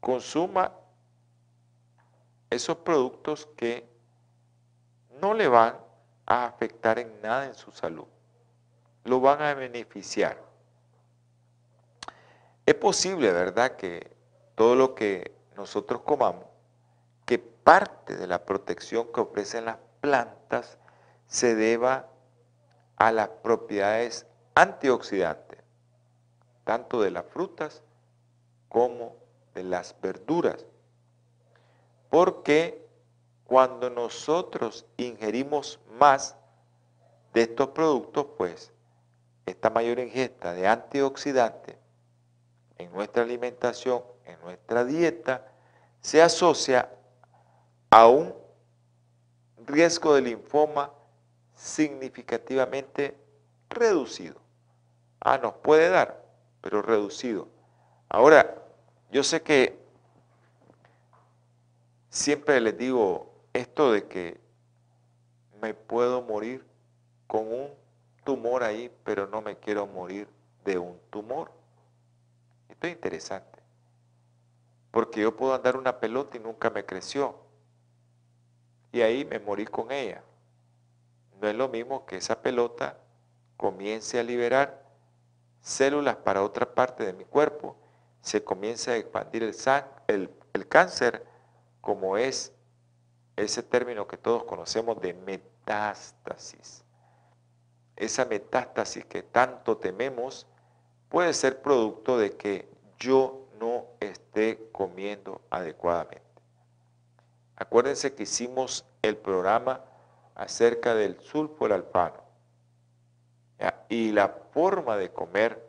Consuma 0.00 0.72
esos 2.50 2.78
productos 2.78 3.46
que 3.56 3.88
no 5.20 5.34
le 5.34 5.48
van 5.48 5.76
a 6.26 6.46
afectar 6.46 6.98
en 6.98 7.20
nada 7.22 7.46
en 7.46 7.54
su 7.54 7.72
salud. 7.72 8.06
Lo 9.04 9.20
van 9.20 9.42
a 9.42 9.54
beneficiar. 9.54 10.42
Es 12.64 12.74
posible, 12.74 13.32
¿verdad?, 13.32 13.76
que 13.76 14.16
todo 14.54 14.74
lo 14.74 14.94
que 14.94 15.32
nosotros 15.56 16.02
comamos 16.02 16.46
que 17.26 17.38
parte 17.38 18.16
de 18.16 18.26
la 18.28 18.46
protección 18.46 19.12
que 19.12 19.20
ofrecen 19.20 19.66
las 19.66 19.78
plantas 20.00 20.78
se 21.26 21.54
deba 21.56 22.08
a 22.96 23.12
las 23.12 23.28
propiedades 23.28 24.26
antioxidantes, 24.54 25.58
tanto 26.64 27.02
de 27.02 27.10
las 27.10 27.26
frutas 27.26 27.82
como 28.68 29.16
de 29.54 29.64
las 29.64 30.00
verduras. 30.00 30.64
Porque 32.10 32.86
cuando 33.44 33.90
nosotros 33.90 34.86
ingerimos 34.96 35.78
más 35.98 36.36
de 37.32 37.42
estos 37.42 37.68
productos, 37.68 38.26
pues 38.36 38.72
esta 39.44 39.70
mayor 39.70 39.98
ingesta 39.98 40.52
de 40.52 40.66
antioxidantes 40.66 41.76
en 42.78 42.92
nuestra 42.92 43.22
alimentación, 43.22 44.02
en 44.24 44.40
nuestra 44.40 44.84
dieta, 44.84 45.46
se 46.00 46.20
asocia 46.20 46.90
a 47.90 48.08
un 48.08 48.34
riesgo 49.66 50.14
de 50.14 50.22
linfoma 50.22 50.92
significativamente 51.54 53.16
reducido. 53.70 54.36
Ah, 55.20 55.38
nos 55.38 55.54
puede 55.54 55.88
dar, 55.88 56.22
pero 56.60 56.82
reducido. 56.82 57.48
Ahora, 58.08 58.62
yo 59.10 59.22
sé 59.22 59.42
que 59.42 59.85
siempre 62.16 62.60
les 62.60 62.76
digo 62.78 63.30
esto 63.52 63.92
de 63.92 64.08
que 64.08 64.40
me 65.60 65.74
puedo 65.74 66.22
morir 66.22 66.64
con 67.26 67.46
un 67.46 67.70
tumor 68.24 68.62
ahí, 68.62 68.90
pero 69.04 69.26
no 69.26 69.42
me 69.42 69.58
quiero 69.58 69.86
morir 69.86 70.26
de 70.64 70.78
un 70.78 70.98
tumor. 71.10 71.52
Esto 72.70 72.86
es 72.86 72.94
interesante. 72.94 73.60
Porque 74.90 75.20
yo 75.20 75.36
puedo 75.36 75.54
andar 75.54 75.76
una 75.76 76.00
pelota 76.00 76.38
y 76.38 76.40
nunca 76.40 76.70
me 76.70 76.86
creció 76.86 77.36
y 78.92 79.02
ahí 79.02 79.26
me 79.26 79.38
morí 79.38 79.66
con 79.66 79.92
ella. 79.92 80.22
No 81.38 81.48
es 81.48 81.54
lo 81.54 81.68
mismo 81.68 82.06
que 82.06 82.16
esa 82.16 82.40
pelota 82.40 82.96
comience 83.58 84.18
a 84.18 84.22
liberar 84.22 84.86
células 85.60 86.16
para 86.16 86.42
otra 86.42 86.74
parte 86.74 87.04
de 87.04 87.12
mi 87.12 87.24
cuerpo, 87.24 87.76
se 88.22 88.42
comience 88.42 88.90
a 88.90 88.96
expandir 88.96 89.42
el, 89.42 89.54
el, 90.08 90.30
el 90.54 90.66
cáncer, 90.66 91.35
como 91.86 92.16
es 92.16 92.52
ese 93.36 93.62
término 93.62 94.08
que 94.08 94.16
todos 94.16 94.42
conocemos 94.42 95.00
de 95.00 95.14
metástasis. 95.14 96.84
Esa 97.94 98.24
metástasis 98.24 99.04
que 99.04 99.22
tanto 99.22 99.76
tememos 99.76 100.48
puede 101.08 101.32
ser 101.32 101.62
producto 101.62 102.18
de 102.18 102.32
que 102.32 102.68
yo 102.98 103.46
no 103.60 103.86
esté 104.00 104.68
comiendo 104.72 105.42
adecuadamente. 105.48 106.26
Acuérdense 107.54 108.16
que 108.16 108.24
hicimos 108.24 108.84
el 109.02 109.16
programa 109.16 109.84
acerca 110.34 110.92
del 110.92 111.20
sulforalfano 111.20 112.20
y 113.88 114.10
la 114.10 114.30
forma 114.50 114.96
de 114.96 115.12
comer 115.12 115.64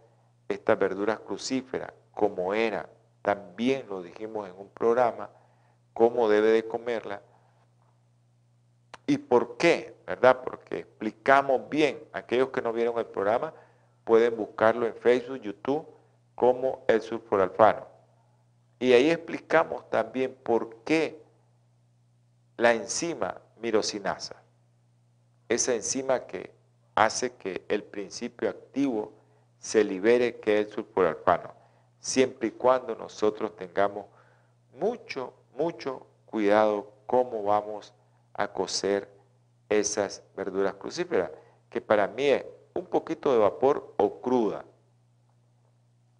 estas 0.50 0.80
verduras 0.80 1.20
crucíferas, 1.20 1.94
como 2.12 2.56
era, 2.56 2.90
también 3.22 3.86
lo 3.88 4.02
dijimos 4.02 4.50
en 4.50 4.58
un 4.58 4.70
programa, 4.70 5.30
cómo 5.98 6.30
debe 6.30 6.50
de 6.50 6.68
comerla 6.68 7.24
y 9.08 9.18
por 9.18 9.58
qué, 9.58 9.96
¿verdad? 10.06 10.44
Porque 10.44 10.78
explicamos 10.82 11.68
bien, 11.70 12.00
aquellos 12.14 12.50
que 12.50 12.62
no 12.62 12.72
vieron 12.72 13.00
el 13.00 13.08
programa 13.08 13.52
pueden 14.04 14.38
buscarlo 14.38 14.86
en 14.86 14.94
Facebook, 14.94 15.42
YouTube, 15.42 15.88
como 16.36 16.86
el 16.88 17.02
sulforalfano. 17.02 17.88
Y 18.78 18.94
ahí 18.94 19.10
explicamos 19.10 19.90
también 19.90 20.38
por 20.44 20.84
qué 20.84 21.20
la 22.58 22.76
enzima 22.76 23.42
mirosinasa, 23.60 24.36
esa 25.50 25.74
enzima 25.74 26.28
que 26.28 26.52
hace 26.94 27.34
que 27.34 27.66
el 27.70 27.82
principio 27.82 28.52
activo 28.52 29.14
se 29.58 29.84
libere, 29.84 30.40
que 30.40 30.60
es 30.60 30.68
el 30.68 30.74
sulforalfano, 30.74 31.56
siempre 32.00 32.50
y 32.50 32.52
cuando 32.52 32.94
nosotros 32.94 33.56
tengamos 33.56 34.06
mucho, 34.80 35.34
mucho 35.58 36.06
cuidado 36.26 36.92
cómo 37.06 37.44
vamos 37.44 37.94
a 38.34 38.48
cocer 38.48 39.10
esas 39.70 40.24
verduras 40.36 40.76
crucíferas, 40.76 41.32
que 41.70 41.82
para 41.82 42.08
mí 42.08 42.26
es 42.26 42.46
un 42.74 42.86
poquito 42.86 43.32
de 43.32 43.40
vapor 43.40 43.94
o 43.98 44.22
cruda. 44.22 44.64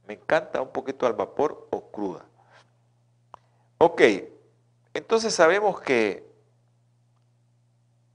Me 0.08 0.16
encanta 0.16 0.62
un 0.62 0.70
poquito 0.70 1.06
al 1.06 1.14
vapor 1.14 1.68
o 1.70 1.92
cruda. 1.92 2.26
Ok, 3.78 4.02
entonces 4.94 5.34
sabemos 5.34 5.80
que 5.82 6.26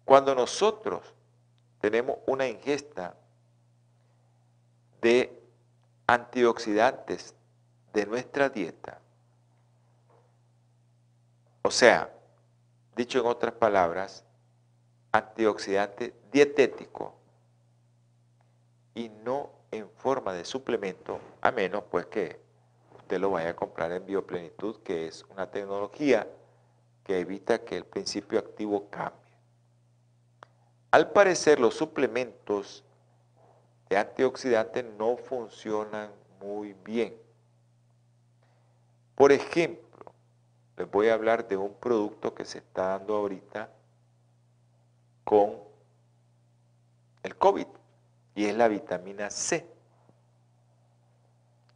cuando 0.05 0.35
nosotros 0.35 1.15
tenemos 1.81 2.19
una 2.27 2.49
ingesta 2.49 3.15
de 5.01 5.41
antioxidantes 6.07 7.35
de 7.93 8.07
nuestra 8.07 8.49
dieta, 8.49 9.02
o 11.63 11.71
sea, 11.71 12.13
dicho 12.97 13.21
en 13.21 13.27
otras 13.27 13.55
palabras, 13.55 14.25
antioxidante 15.13 16.15
dietético, 16.33 17.15
y 18.95 19.09
no 19.09 19.51
en 19.71 19.89
forma 19.91 20.35
de 20.35 20.45
suplemento, 20.45 21.19
a 21.41 21.51
menos 21.51 21.85
pues 21.91 22.07
que 22.07 22.41
usted 22.97 23.19
lo 23.19 23.31
vaya 23.31 23.51
a 23.51 23.57
comprar 23.57 23.93
en 23.93 24.05
Bioplenitud, 24.05 24.83
que 24.83 25.07
es 25.07 25.25
una 25.25 25.51
tecnología 25.51 26.29
que 27.05 27.19
evita 27.21 27.65
que 27.65 27.77
el 27.77 27.85
principio 27.85 28.39
activo 28.39 28.89
cambie. 28.91 29.19
Al 30.91 31.11
parecer 31.11 31.59
los 31.59 31.75
suplementos 31.75 32.85
de 33.89 33.97
antioxidantes 33.97 34.85
no 34.99 35.17
funcionan 35.17 36.11
muy 36.41 36.75
bien. 36.85 37.17
Por 39.15 39.33
ejemplo, 39.33 39.92
les 40.77 40.91
voy 40.91 41.09
a 41.09 41.15
hablar 41.15 41.47
de 41.49 41.57
un 41.57 41.75
producto 41.75 42.35
que 42.35 42.45
se 42.45 42.59
está 42.59 42.89
dando 42.89 43.15
ahorita 43.15 43.71
con 45.25 45.59
el 47.23 47.37
COVID 47.37 47.67
y 48.35 48.47
es 48.47 48.57
la 48.57 48.69
vitamina 48.69 49.31
C. 49.31 49.67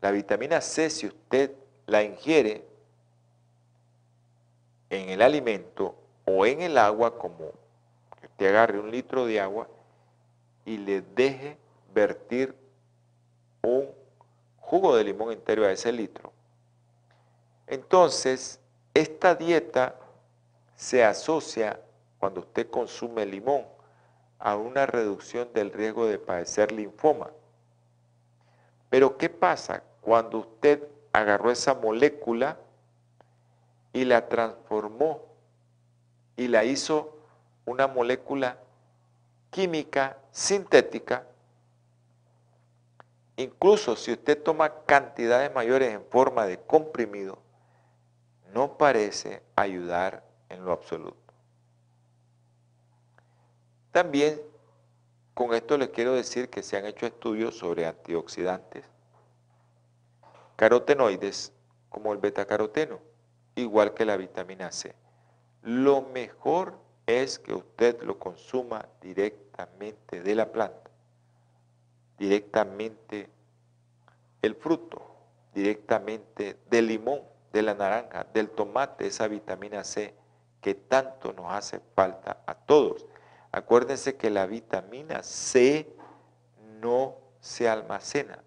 La 0.01 0.11
vitamina 0.11 0.61
C, 0.61 0.91
si 0.91 1.07
usted 1.07 1.53
la 1.87 2.03
ingiere 2.03 2.67
en 4.91 5.11
el 5.11 5.23
alimento 5.23 5.95
o 6.25 6.47
en 6.47 6.63
el 6.63 6.79
agua, 6.79 7.19
como 7.19 7.53
que 8.21 8.27
usted 8.27 8.49
agarre 8.49 8.79
un 8.79 8.91
litro 8.91 9.27
de 9.27 9.41
agua 9.41 9.69
y 10.65 10.79
le 10.79 11.03
deje 11.03 11.59
vertir 11.95 12.55
un 13.63 13.89
jugo 14.59 14.97
de 14.97 15.05
limón 15.05 15.33
entero 15.33 15.65
a 15.65 15.73
ese 15.73 15.93
litro. 15.93 16.33
Entonces, 17.67 18.61
esta 18.97 19.35
dieta 19.35 19.95
se 20.75 21.05
asocia 21.05 21.79
cuando 22.19 22.41
usted 22.41 22.71
consume 22.71 23.27
limón 23.27 23.67
a 24.39 24.57
una 24.57 24.87
reducción 24.87 25.53
del 25.53 25.71
riesgo 25.71 26.07
de 26.07 26.19
padecer 26.19 26.73
linfoma. 26.73 27.31
Pero 28.89 29.19
¿qué 29.19 29.29
pasa 29.29 29.83
cuando 30.01 30.39
usted 30.39 30.83
agarró 31.13 31.51
esa 31.51 31.75
molécula 31.75 32.57
y 33.93 34.07
la 34.07 34.29
transformó 34.29 35.23
y 36.37 36.49
la 36.49 36.65
hizo 36.65 37.19
una 37.67 37.87
molécula 37.89 38.57
química 39.51 40.17
sintética? 40.31 41.27
Incluso 43.37 43.95
si 43.95 44.13
usted 44.13 44.43
toma 44.43 44.73
cantidades 44.87 45.55
mayores 45.55 45.93
en 45.93 46.03
forma 46.07 46.47
de 46.47 46.59
comprimido, 46.59 47.45
no 48.57 48.79
parece 48.79 49.43
ayudar 49.55 50.25
en 50.49 50.65
lo 50.65 50.73
absoluto. 50.73 51.35
También 53.93 54.41
con 55.35 55.53
esto 55.53 55.77
les 55.77 55.91
quiero 55.91 56.15
decir 56.15 56.49
que 56.49 56.63
se 56.63 56.79
han 56.79 56.87
hecho 56.87 57.05
estudios 57.05 57.59
sobre 57.59 57.85
antioxidantes, 57.85 58.83
carotenoides 60.57 61.53
como 61.91 62.15
el 62.15 62.19
betacaroteno, 62.19 62.99
igual 63.57 63.93
que 63.93 64.07
la 64.07 64.17
vitamina 64.17 64.73
C. 64.73 64.95
Lo 65.61 66.01
mejor 66.01 66.79
es 67.05 67.39
que 67.39 67.53
usted 67.53 68.01
lo 68.05 68.19
consuma 68.19 68.89
directamente 69.03 70.23
de 70.23 70.35
la 70.35 70.51
planta, 70.51 70.91
directamente 72.17 73.29
el 74.41 74.55
fruto, 74.55 75.03
directamente 75.53 76.57
del 76.71 76.87
limón, 76.87 77.36
de 77.57 77.63
la 77.63 77.75
naranja, 77.75 78.27
del 78.35 78.51
tomate, 78.51 79.07
esa 79.07 79.29
vitamina 79.29 79.83
C 79.83 80.15
que 80.61 80.75
tanto 80.75 81.33
nos 81.33 81.51
hace 81.53 81.81
falta 81.95 82.43
a 82.47 82.55
todos. 82.55 83.07
Acuérdense 83.51 84.17
que 84.17 84.29
la 84.29 84.45
vitamina 84.47 85.23
C 85.23 85.91
no 86.83 87.17
se 87.41 87.67
almacena. 87.67 88.43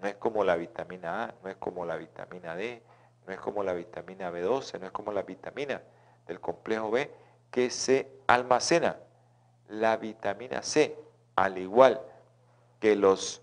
No 0.00 0.08
es 0.08 0.16
como 0.16 0.44
la 0.44 0.56
vitamina 0.56 1.24
A, 1.24 1.34
no 1.42 1.50
es 1.50 1.56
como 1.56 1.84
la 1.84 1.96
vitamina 1.96 2.56
D, 2.56 2.82
no 3.26 3.34
es 3.34 3.38
como 3.38 3.62
la 3.62 3.74
vitamina 3.74 4.30
B12, 4.30 4.80
no 4.80 4.86
es 4.86 4.92
como 4.92 5.12
la 5.12 5.22
vitamina 5.22 5.82
del 6.26 6.40
complejo 6.40 6.90
B 6.90 7.10
que 7.50 7.68
se 7.68 8.10
almacena. 8.26 8.96
La 9.68 9.98
vitamina 9.98 10.62
C, 10.62 10.96
al 11.36 11.58
igual 11.58 12.00
que 12.80 12.96
los 12.96 13.42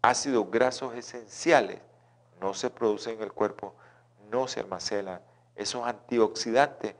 ácidos 0.00 0.50
grasos 0.50 0.94
esenciales, 0.94 1.80
no 2.40 2.54
se 2.54 2.70
producen 2.70 3.16
en 3.16 3.22
el 3.22 3.32
cuerpo, 3.32 3.74
no 4.30 4.48
se 4.48 4.60
almacenan. 4.60 5.20
Esos 5.54 5.86
antioxidantes 5.86 6.94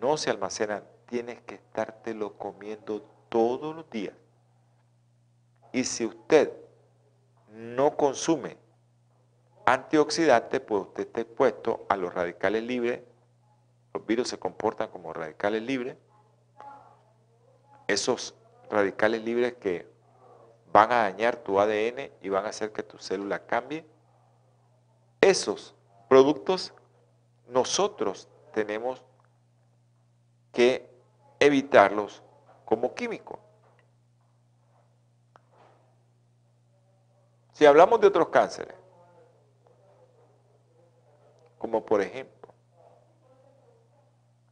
no 0.00 0.16
se 0.16 0.30
almacenan 0.30 0.84
tienes 1.06 1.40
que 1.42 1.56
estártelo 1.56 2.36
comiendo 2.36 3.02
todos 3.28 3.74
los 3.74 3.88
días. 3.90 4.14
Y 5.72 5.84
si 5.84 6.06
usted 6.06 6.52
no 7.48 7.96
consume 7.96 8.56
antioxidantes, 9.66 10.60
pues 10.60 10.82
usted 10.82 11.06
está 11.06 11.20
expuesto 11.22 11.86
a 11.88 11.96
los 11.96 12.12
radicales 12.12 12.62
libres. 12.62 13.00
Los 13.92 14.04
virus 14.06 14.28
se 14.28 14.38
comportan 14.38 14.88
como 14.88 15.12
radicales 15.12 15.62
libres. 15.62 15.96
Esos 17.86 18.34
radicales 18.70 19.22
libres 19.22 19.54
que 19.54 19.86
van 20.72 20.90
a 20.90 21.02
dañar 21.02 21.36
tu 21.36 21.60
ADN 21.60 22.10
y 22.20 22.28
van 22.28 22.46
a 22.46 22.48
hacer 22.48 22.72
que 22.72 22.82
tu 22.82 22.98
célula 22.98 23.46
cambie. 23.46 23.86
Esos 25.20 25.74
productos 26.14 26.72
nosotros 27.48 28.28
tenemos 28.52 29.02
que 30.52 30.88
evitarlos 31.40 32.22
como 32.64 32.94
químico. 32.94 33.40
Si 37.52 37.66
hablamos 37.66 38.00
de 38.00 38.06
otros 38.06 38.28
cánceres, 38.28 38.76
como 41.58 41.84
por 41.84 42.00
ejemplo, 42.00 42.54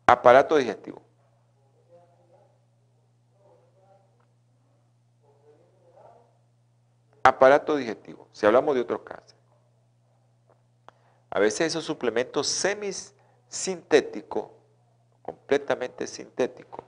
aparato 0.04 0.56
digestivo. 0.56 1.00
Aparato 7.22 7.76
digestivo, 7.76 8.26
si 8.32 8.46
hablamos 8.46 8.74
de 8.74 8.80
otros 8.80 9.02
cánceres. 9.02 9.21
A 11.34 11.40
veces 11.40 11.68
esos 11.68 11.84
suplementos 11.84 12.46
semisintéticos 12.46 14.50
completamente 15.22 16.06
sintético. 16.06 16.84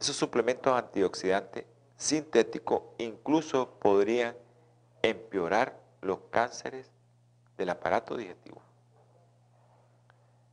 Esos 0.00 0.14
suplementos 0.14 0.72
antioxidantes 0.72 1.64
sintéticos 1.96 2.82
incluso 2.98 3.70
podrían 3.80 4.36
empeorar 5.02 5.76
los 6.00 6.20
cánceres 6.30 6.92
del 7.56 7.70
aparato 7.70 8.16
digestivo. 8.16 8.62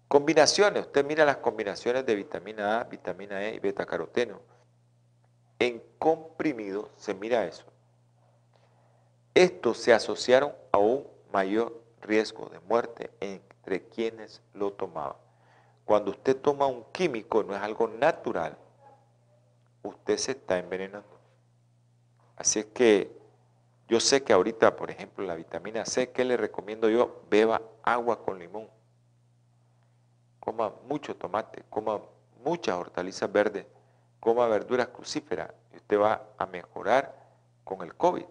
Combinaciones, 0.07 0.87
usted 0.87 1.05
mira 1.05 1.25
las 1.25 1.37
combinaciones 1.37 2.03
de 2.03 2.15
vitamina 2.15 2.81
A, 2.81 2.85
vitamina 2.85 3.43
E 3.43 3.53
y 3.53 3.59
beta-caroteno. 3.59 4.41
En 5.59 5.83
comprimido 5.99 6.89
se 6.95 7.13
mira 7.13 7.45
eso. 7.45 7.65
Estos 9.35 9.77
se 9.77 9.93
asociaron 9.93 10.51
a 10.71 10.79
un 10.79 11.05
mayor 11.31 11.79
riesgo 12.01 12.49
de 12.49 12.59
muerte 12.59 13.11
entre 13.19 13.87
quienes 13.87 14.41
lo 14.53 14.73
tomaban. 14.73 15.17
Cuando 15.85 16.11
usted 16.11 16.37
toma 16.37 16.67
un 16.67 16.83
químico, 16.91 17.43
no 17.43 17.55
es 17.55 17.61
algo 17.61 17.87
natural, 17.87 18.57
usted 19.83 20.17
se 20.17 20.31
está 20.33 20.59
envenenando. 20.59 21.19
Así 22.35 22.59
es 22.59 22.65
que 22.67 23.19
yo 23.87 23.99
sé 23.99 24.23
que 24.23 24.33
ahorita, 24.33 24.75
por 24.75 24.91
ejemplo, 24.91 25.25
la 25.25 25.35
vitamina 25.35 25.83
C, 25.85 26.11
¿qué 26.11 26.23
le 26.23 26.37
recomiendo 26.37 26.89
yo? 26.89 27.23
Beba 27.29 27.61
agua 27.81 28.23
con 28.23 28.37
limón. 28.37 28.67
Coma 30.39 30.73
mucho 30.87 31.15
tomate, 31.15 31.63
coma 31.69 31.99
muchas 32.43 32.75
hortalizas 32.77 33.31
verdes, 33.31 33.65
coma 34.19 34.47
verduras 34.47 34.89
crucíferas 34.89 35.51
y 35.73 35.77
usted 35.77 35.99
va 35.99 36.23
a 36.37 36.45
mejorar 36.45 37.15
con 37.63 37.81
el 37.81 37.95
COVID. 37.95 38.25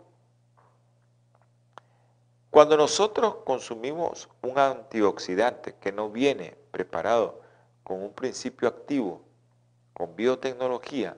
Cuando 2.59 2.77
nosotros 2.77 3.37
consumimos 3.45 4.29
un 4.43 4.59
antioxidante 4.59 5.77
que 5.77 5.93
no 5.93 6.11
viene 6.11 6.57
preparado 6.73 7.41
con 7.85 8.03
un 8.03 8.13
principio 8.13 8.67
activo, 8.67 9.23
con 9.95 10.17
biotecnología, 10.17 11.17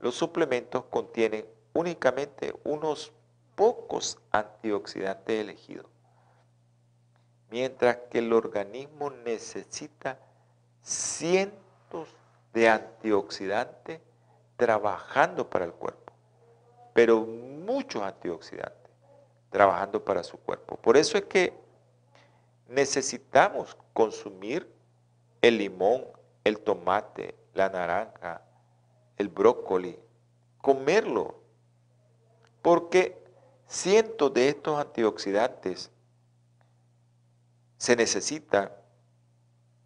los 0.00 0.16
suplementos 0.16 0.82
contienen 0.90 1.46
únicamente 1.74 2.56
unos 2.64 3.12
pocos 3.54 4.18
antioxidantes 4.32 5.42
elegidos, 5.42 5.86
mientras 7.50 7.98
que 8.10 8.18
el 8.18 8.32
organismo 8.32 9.10
necesita 9.10 10.18
cientos 10.82 12.08
de 12.52 12.68
antioxidantes 12.68 14.00
trabajando 14.56 15.48
para 15.48 15.66
el 15.66 15.72
cuerpo, 15.72 16.12
pero 16.94 17.20
muchos 17.20 18.02
antioxidantes 18.02 18.77
trabajando 19.50 20.04
para 20.04 20.22
su 20.22 20.36
cuerpo. 20.38 20.76
Por 20.76 20.96
eso 20.96 21.16
es 21.18 21.24
que 21.24 21.52
necesitamos 22.68 23.76
consumir 23.92 24.70
el 25.40 25.58
limón, 25.58 26.04
el 26.44 26.58
tomate, 26.60 27.34
la 27.54 27.68
naranja, 27.68 28.42
el 29.16 29.28
brócoli, 29.28 29.98
comerlo 30.60 31.40
Porque 32.62 33.16
cientos 33.66 34.32
de 34.34 34.48
estos 34.48 34.78
antioxidantes 34.78 35.90
se 37.76 37.96
necesitan 37.96 38.70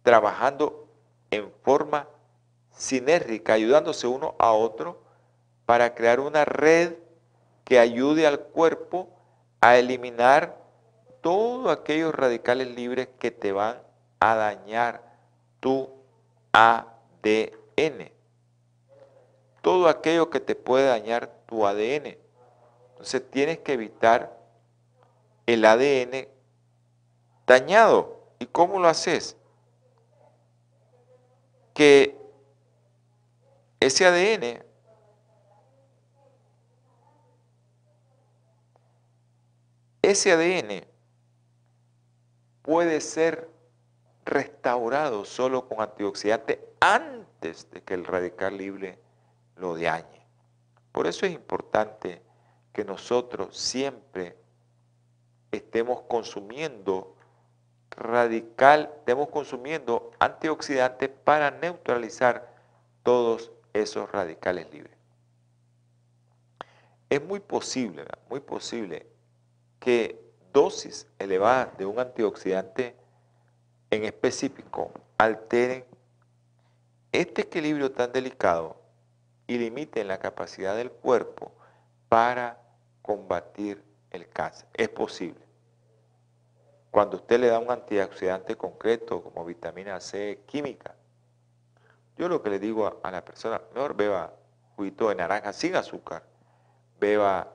trabajando 0.01 0.87
en 1.29 1.51
forma 1.61 2.07
sinérgica, 2.71 3.53
ayudándose 3.53 4.07
uno 4.07 4.35
a 4.39 4.51
otro 4.51 5.03
para 5.65 5.93
crear 5.93 6.19
una 6.19 6.43
red 6.43 6.95
que 7.63 7.79
ayude 7.79 8.27
al 8.27 8.39
cuerpo 8.39 9.09
a 9.63 9.77
eliminar 9.77 10.57
todos 11.21 11.71
aquellos 11.71 12.13
radicales 12.13 12.67
libres 12.67 13.07
que 13.17 13.31
te 13.31 13.53
van 13.53 13.81
a 14.19 14.35
dañar 14.35 15.01
tu 15.61 15.89
ADN. 16.51 18.11
Todo 19.61 19.87
aquello 19.87 20.29
que 20.29 20.41
te 20.41 20.55
puede 20.55 20.87
dañar 20.87 21.31
tu 21.45 21.65
ADN. 21.65 22.17
Entonces 22.89 23.31
tienes 23.31 23.59
que 23.59 23.71
evitar 23.71 24.37
el 25.45 25.63
ADN 25.63 26.27
dañado. 27.47 28.19
¿Y 28.39 28.47
cómo 28.47 28.81
lo 28.81 28.89
haces? 28.89 29.37
Que 31.73 32.17
ese 33.79 34.05
ADN 34.05 34.61
ese 40.03 40.33
ADN 40.33 40.85
puede 42.61 42.99
ser 42.99 43.49
restaurado 44.25 45.23
solo 45.23 45.67
con 45.67 45.81
antioxidante 45.81 46.63
antes 46.81 47.71
de 47.71 47.81
que 47.81 47.93
el 47.93 48.05
radical 48.05 48.57
libre 48.57 48.99
lo 49.55 49.77
dañe. 49.77 50.27
Por 50.91 51.07
eso 51.07 51.25
es 51.25 51.31
importante 51.31 52.21
que 52.73 52.83
nosotros 52.83 53.57
siempre 53.57 54.37
estemos 55.51 56.01
consumiendo 56.01 57.15
radical, 57.89 58.91
estemos 58.97 59.29
consumiendo 59.29 60.11
antioxidantes 60.19 61.09
para 61.23 61.49
neutralizar 61.49 62.53
todos 63.03 63.53
esos 63.71 64.11
radicales 64.11 64.69
libres. 64.71 64.97
Es 67.09 67.23
muy 67.23 67.39
posible, 67.39 68.05
muy 68.29 68.41
posible 68.41 69.12
que 69.83 70.17
dosis 70.53 71.07
elevadas 71.19 71.77
de 71.77 71.85
un 71.85 71.99
antioxidante 71.99 72.95
en 73.89 74.05
específico 74.05 74.93
alteren 75.17 75.83
este 77.11 77.41
equilibrio 77.41 77.91
tan 77.91 78.13
delicado 78.13 78.77
y 79.45 79.57
limiten 79.57 80.07
la 80.07 80.19
capacidad 80.19 80.77
del 80.77 80.89
cuerpo 80.89 81.51
para 82.07 82.61
combatir 83.01 83.83
el 84.09 84.29
cáncer. 84.29 84.69
Es 84.73 84.87
posible. 84.87 85.43
Cuando 86.89 87.17
usted 87.17 87.41
le 87.41 87.47
da 87.47 87.59
un 87.59 87.69
antioxidante 87.69 88.55
concreto 88.55 89.21
como 89.21 89.43
vitamina 89.43 89.99
C 89.99 90.43
química, 90.45 90.95
yo 92.15 92.29
lo 92.29 92.41
que 92.41 92.51
le 92.51 92.59
digo 92.59 93.01
a, 93.03 93.11
la 93.11 93.25
persona, 93.25 93.61
mejor 93.73 93.97
beba 93.97 94.33
juguito 94.77 95.09
de 95.09 95.15
naranja 95.15 95.51
sin 95.51 95.75
azúcar, 95.75 96.23
beba, 97.01 97.51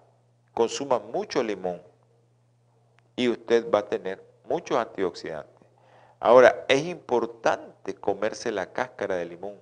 consuma 0.53 0.99
mucho 0.99 1.43
limón 1.43 1.89
y 3.19 3.29
usted 3.29 3.69
va 3.69 3.81
a 3.81 3.87
tener 3.87 4.25
muchos 4.49 4.79
antioxidantes. 4.79 5.67
Ahora, 6.21 6.65
es 6.69 6.85
importante 6.85 7.97
comerse 7.97 8.53
la 8.53 8.73
cáscara 8.73 9.17
de 9.17 9.25
limón, 9.25 9.57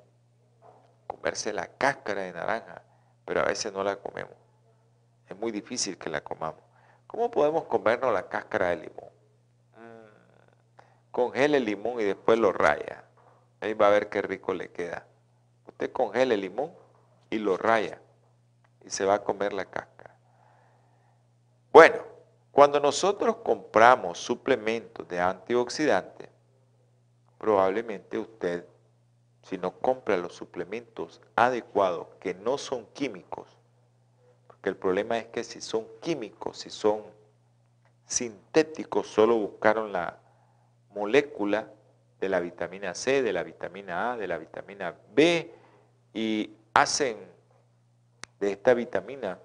comerse 1.06 1.54
la 1.54 1.66
cáscara 1.66 2.20
de 2.20 2.34
naranja, 2.34 2.82
pero 3.24 3.40
a 3.40 3.46
veces 3.46 3.72
no 3.72 3.82
la 3.82 3.96
comemos. 3.96 4.34
Es 5.26 5.38
muy 5.38 5.52
difícil 5.52 5.96
que 5.96 6.10
la 6.10 6.20
comamos. 6.20 6.60
¿Cómo 7.06 7.30
podemos 7.30 7.64
comernos 7.64 8.12
la 8.12 8.28
cáscara 8.28 8.68
de 8.68 8.76
limón? 8.76 9.10
Mm, 9.78 11.10
congele 11.10 11.56
el 11.56 11.64
limón 11.64 11.98
y 11.98 12.04
después 12.04 12.38
lo 12.38 12.52
raya. 12.52 13.04
Ahí 13.62 13.72
va 13.72 13.86
a 13.86 13.90
ver 13.90 14.10
qué 14.10 14.20
rico 14.20 14.52
le 14.52 14.70
queda. 14.70 15.06
Usted 15.66 15.90
congele 15.92 16.34
el 16.34 16.42
limón 16.42 16.72
y 17.30 17.38
lo 17.38 17.56
raya 17.56 18.02
y 18.84 18.90
se 18.90 19.06
va 19.06 19.14
a 19.14 19.24
comer 19.24 19.54
la 19.54 19.64
cáscara. 19.64 20.14
Bueno, 21.72 22.15
cuando 22.56 22.80
nosotros 22.80 23.36
compramos 23.44 24.16
suplementos 24.16 25.06
de 25.08 25.20
antioxidantes, 25.20 26.30
probablemente 27.36 28.18
usted, 28.18 28.64
si 29.42 29.58
no 29.58 29.72
compra 29.72 30.16
los 30.16 30.32
suplementos 30.32 31.20
adecuados, 31.34 32.06
que 32.18 32.32
no 32.32 32.56
son 32.56 32.86
químicos, 32.94 33.46
porque 34.46 34.70
el 34.70 34.76
problema 34.78 35.18
es 35.18 35.26
que 35.26 35.44
si 35.44 35.60
son 35.60 35.86
químicos, 36.00 36.56
si 36.56 36.70
son 36.70 37.02
sintéticos, 38.06 39.06
solo 39.06 39.36
buscaron 39.36 39.92
la 39.92 40.18
molécula 40.94 41.70
de 42.20 42.30
la 42.30 42.40
vitamina 42.40 42.94
C, 42.94 43.20
de 43.20 43.34
la 43.34 43.42
vitamina 43.42 44.12
A, 44.12 44.16
de 44.16 44.28
la 44.28 44.38
vitamina 44.38 44.94
B 45.14 45.52
y 46.14 46.56
hacen 46.72 47.18
de 48.40 48.52
esta 48.52 48.72
vitamina 48.72 49.40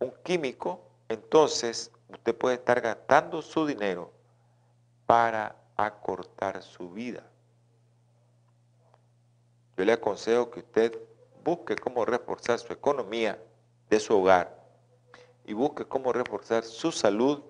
un 0.00 0.12
químico, 0.22 0.80
entonces 1.08 1.90
usted 2.08 2.36
puede 2.36 2.56
estar 2.56 2.80
gastando 2.80 3.42
su 3.42 3.66
dinero 3.66 4.12
para 5.06 5.56
acortar 5.76 6.62
su 6.62 6.90
vida. 6.90 7.24
Yo 9.76 9.84
le 9.84 9.92
aconsejo 9.92 10.50
que 10.50 10.60
usted 10.60 10.98
busque 11.44 11.76
cómo 11.76 12.04
reforzar 12.04 12.58
su 12.58 12.72
economía 12.72 13.42
de 13.88 14.00
su 14.00 14.18
hogar 14.18 14.58
y 15.44 15.52
busque 15.52 15.84
cómo 15.84 16.12
reforzar 16.12 16.64
su 16.64 16.92
salud 16.92 17.42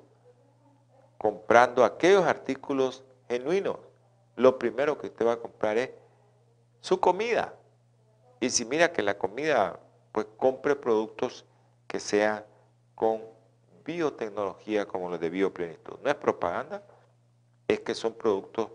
comprando 1.17 1.85
aquellos 1.85 2.25
artículos 2.25 3.03
genuinos. 3.29 3.79
Lo 4.37 4.59
primero 4.59 4.99
que 4.99 5.09
usted 5.09 5.27
va 5.27 5.33
a 5.33 5.41
comprar 5.41 5.79
es 5.79 5.91
su 6.81 7.01
comida. 7.01 7.55
Y 8.41 8.51
si 8.51 8.65
mira 8.65 8.93
que 8.93 9.03
la 9.03 9.19
comida, 9.19 9.81
pues 10.13 10.27
compre 10.37 10.77
productos 10.77 11.45
que 11.89 11.99
sean 11.99 12.45
con 12.95 13.23
biotecnología 13.85 14.87
como 14.87 15.09
los 15.09 15.19
de 15.19 15.31
bioplenitud. 15.31 15.99
No 16.05 16.11
es 16.11 16.17
propaganda, 16.17 16.83
es 17.67 17.81
que 17.81 17.95
son 17.95 18.13
productos 18.13 18.69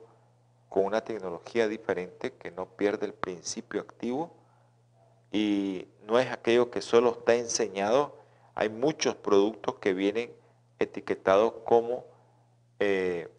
con 0.68 0.86
una 0.86 1.02
tecnología 1.02 1.68
diferente 1.68 2.34
que 2.34 2.50
no 2.50 2.66
pierde 2.66 3.06
el 3.06 3.14
principio 3.14 3.80
activo 3.80 4.34
y 5.32 5.88
no 6.08 6.18
es 6.18 6.32
aquello 6.32 6.72
que 6.72 6.82
solo 6.82 7.12
está 7.12 7.36
enseñado. 7.36 8.18
Hay 8.56 8.70
muchos 8.70 9.16
productos 9.16 9.76
que 9.76 9.94
vienen 9.94 10.32
etiquetados 10.80 11.54
como 11.64 12.06
eh, 12.80 13.30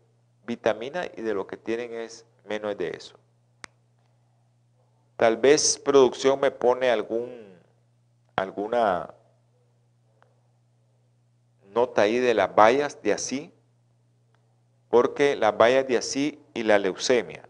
vitamina 0.47 1.07
y 1.07 1.23
de 1.23 1.35
lo 1.35 1.47
que 1.47 1.57
tienen 1.57 1.93
es 1.93 2.25
menos 2.45 2.77
de 2.79 2.91
eso. 2.91 3.17
Tal 5.17 5.37
vez 5.37 5.79
producción 5.79 6.41
me 6.41 6.51
pone 6.51 6.91
algún, 6.91 7.59
alguna 8.37 9.13
nota 11.75 12.03
ahí 12.03 12.19
de 12.19 12.35
las 12.35 12.55
vallas 12.55 13.03
de 13.03 13.13
así, 13.13 13.53
porque 14.89 15.37
las 15.37 15.57
vallas 15.57 15.87
de 15.89 15.97
así 15.97 16.41
y 16.55 16.63
la 16.63 16.79
leucemia. 16.79 17.49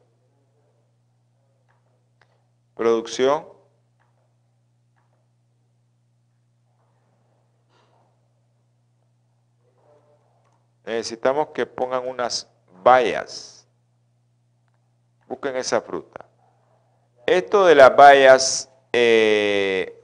Producción. 2.74 3.46
Necesitamos 10.84 11.48
que 11.48 11.66
pongan 11.66 12.06
unas 12.06 12.48
bayas. 12.82 13.66
Busquen 15.28 15.56
esa 15.56 15.80
fruta. 15.80 16.26
Esto 17.26 17.64
de 17.64 17.74
las 17.74 17.96
bayas, 17.96 18.70
eh, 18.92 19.98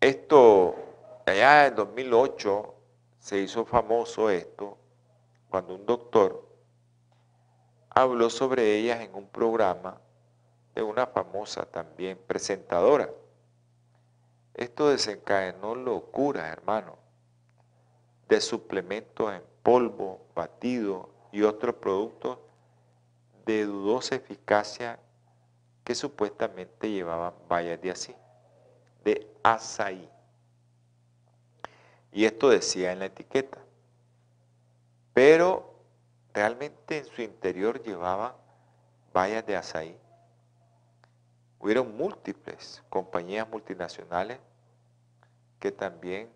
esto, 0.00 0.55
allá 1.46 1.66
en 1.68 1.74
2008 1.76 2.74
se 3.18 3.38
hizo 3.38 3.64
famoso 3.64 4.30
esto, 4.30 4.76
cuando 5.48 5.74
un 5.74 5.86
doctor 5.86 6.46
habló 7.90 8.28
sobre 8.30 8.76
ellas 8.76 9.00
en 9.00 9.14
un 9.14 9.26
programa 9.28 10.00
de 10.74 10.82
una 10.82 11.06
famosa 11.06 11.64
también 11.64 12.18
presentadora. 12.26 13.10
Esto 14.54 14.90
desencadenó 14.90 15.74
locura, 15.74 16.48
hermano, 16.48 16.98
de 18.28 18.40
suplementos 18.40 19.32
en 19.32 19.42
polvo, 19.62 20.26
batido 20.34 21.10
y 21.32 21.42
otros 21.42 21.76
productos 21.76 22.38
de 23.44 23.64
dudosa 23.64 24.16
eficacia 24.16 24.98
que 25.84 25.94
supuestamente 25.94 26.90
llevaban 26.90 27.34
bayas 27.48 27.80
de 27.80 27.90
así, 27.90 28.14
de 29.04 29.30
azaí. 29.42 30.10
Y 32.16 32.24
esto 32.24 32.48
decía 32.48 32.92
en 32.92 33.00
la 33.00 33.04
etiqueta. 33.04 33.58
Pero 35.12 35.74
realmente 36.32 36.96
en 36.96 37.04
su 37.04 37.20
interior 37.20 37.82
llevaban 37.82 38.32
bayas 39.12 39.44
de 39.44 39.54
azaí. 39.54 39.98
Hubieron 41.58 41.94
múltiples 41.94 42.82
compañías 42.88 43.46
multinacionales 43.46 44.38
que 45.60 45.70
también 45.70 46.30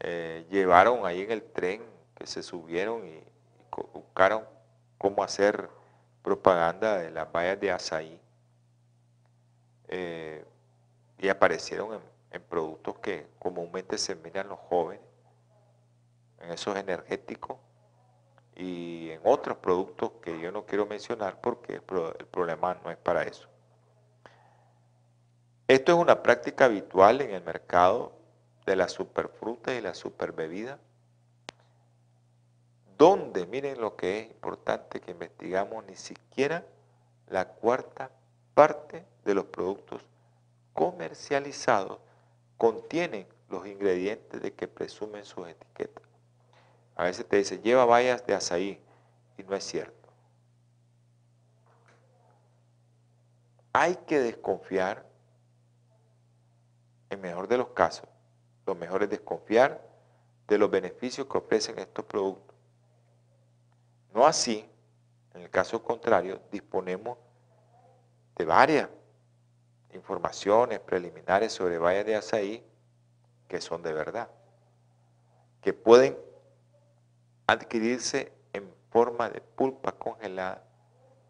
eh, 0.00 0.44
llevaron 0.50 1.06
ahí 1.06 1.20
en 1.20 1.30
el 1.30 1.44
tren, 1.44 1.84
que 2.16 2.26
se 2.26 2.42
subieron 2.42 3.06
y, 3.06 3.22
buscaron 3.92 4.42
cómo 4.98 5.22
hacer 5.22 5.70
propaganda 6.20 6.98
de 6.98 7.12
las 7.12 7.30
vallas 7.30 7.60
de 7.60 7.70
azaí. 7.70 8.20
Eh, 9.86 10.44
y 11.20 11.28
aparecieron 11.28 11.92
en, 11.94 12.13
productos 12.40 12.98
que 12.98 13.28
comúnmente 13.38 13.98
se 13.98 14.14
miran 14.16 14.48
los 14.48 14.58
jóvenes, 14.58 15.04
en 16.40 16.52
esos 16.52 16.76
energéticos 16.76 17.58
y 18.56 19.10
en 19.10 19.20
otros 19.24 19.58
productos 19.58 20.12
que 20.22 20.38
yo 20.40 20.52
no 20.52 20.64
quiero 20.66 20.86
mencionar 20.86 21.40
porque 21.40 21.74
el 21.74 21.82
problema 21.82 22.74
no 22.84 22.90
es 22.90 22.96
para 22.98 23.22
eso. 23.22 23.48
Esto 25.66 25.92
es 25.92 25.98
una 25.98 26.22
práctica 26.22 26.66
habitual 26.66 27.22
en 27.22 27.30
el 27.30 27.42
mercado 27.42 28.12
de 28.66 28.76
la 28.76 28.88
superfruta 28.88 29.74
y 29.74 29.80
la 29.80 29.94
superbebida, 29.94 30.78
donde 32.98 33.46
miren 33.46 33.80
lo 33.80 33.96
que 33.96 34.20
es 34.20 34.30
importante 34.30 35.00
que 35.00 35.12
investigamos, 35.12 35.84
ni 35.86 35.96
siquiera 35.96 36.64
la 37.28 37.48
cuarta 37.48 38.10
parte 38.54 39.04
de 39.24 39.34
los 39.34 39.46
productos 39.46 40.02
comercializados 40.74 41.98
contienen 42.56 43.26
los 43.48 43.66
ingredientes 43.66 44.40
de 44.40 44.52
que 44.52 44.68
presumen 44.68 45.24
sus 45.24 45.48
etiquetas. 45.48 46.04
A 46.96 47.04
veces 47.04 47.26
te 47.26 47.36
dice, 47.36 47.58
lleva 47.60 47.84
bayas 47.84 48.24
de 48.26 48.34
azaí, 48.34 48.80
y 49.36 49.42
no 49.42 49.56
es 49.56 49.64
cierto. 49.64 50.08
Hay 53.72 53.96
que 54.06 54.20
desconfiar 54.20 55.04
en 57.10 57.20
mejor 57.20 57.48
de 57.48 57.58
los 57.58 57.68
casos, 57.68 58.08
lo 58.66 58.74
mejor 58.74 59.02
es 59.02 59.10
desconfiar 59.10 59.80
de 60.46 60.58
los 60.58 60.70
beneficios 60.70 61.26
que 61.26 61.38
ofrecen 61.38 61.78
estos 61.78 62.04
productos. 62.04 62.54
No 64.12 64.26
así, 64.26 64.68
en 65.34 65.42
el 65.42 65.50
caso 65.50 65.82
contrario, 65.82 66.40
disponemos 66.52 67.18
de 68.36 68.44
varias 68.44 68.88
informaciones 69.94 70.80
preliminares 70.80 71.52
sobre 71.52 71.78
vallas 71.78 72.06
de 72.06 72.16
azaí 72.16 72.64
que 73.48 73.60
son 73.60 73.82
de 73.82 73.92
verdad, 73.92 74.28
que 75.60 75.72
pueden 75.72 76.18
adquirirse 77.46 78.32
en 78.52 78.72
forma 78.90 79.30
de 79.30 79.40
pulpa 79.40 79.92
congelada 79.92 80.64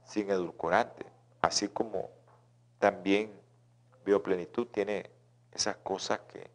sin 0.05 0.31
edulcorante, 0.31 1.05
así 1.41 1.69
como 1.69 2.11
también 2.79 3.33
Bioplenitud 4.05 4.67
tiene 4.69 5.11
esas 5.53 5.77
cosas 5.77 6.21
que 6.21 6.51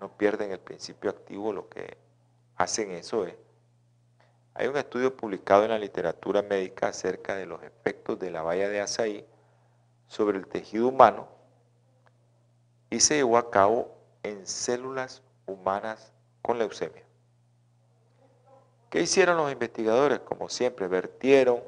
no 0.00 0.16
pierden 0.16 0.52
el 0.52 0.60
principio 0.60 1.10
activo, 1.10 1.52
lo 1.52 1.68
que 1.68 1.98
hacen 2.56 2.90
eso 2.92 3.26
es. 3.26 3.34
Hay 4.54 4.66
un 4.66 4.76
estudio 4.76 5.16
publicado 5.16 5.64
en 5.64 5.70
la 5.70 5.78
literatura 5.78 6.42
médica 6.42 6.88
acerca 6.88 7.36
de 7.36 7.46
los 7.46 7.62
efectos 7.62 8.18
de 8.18 8.30
la 8.30 8.42
valla 8.42 8.68
de 8.68 8.80
azaí 8.80 9.26
sobre 10.06 10.38
el 10.38 10.46
tejido 10.46 10.88
humano 10.88 11.37
y 12.90 13.00
se 13.00 13.16
llevó 13.16 13.38
a 13.38 13.50
cabo 13.50 13.94
en 14.22 14.46
células 14.46 15.22
humanas 15.46 16.12
con 16.42 16.58
leucemia. 16.58 17.04
¿Qué 18.90 19.02
hicieron 19.02 19.36
los 19.36 19.52
investigadores? 19.52 20.20
Como 20.20 20.48
siempre, 20.48 20.88
vertieron 20.88 21.62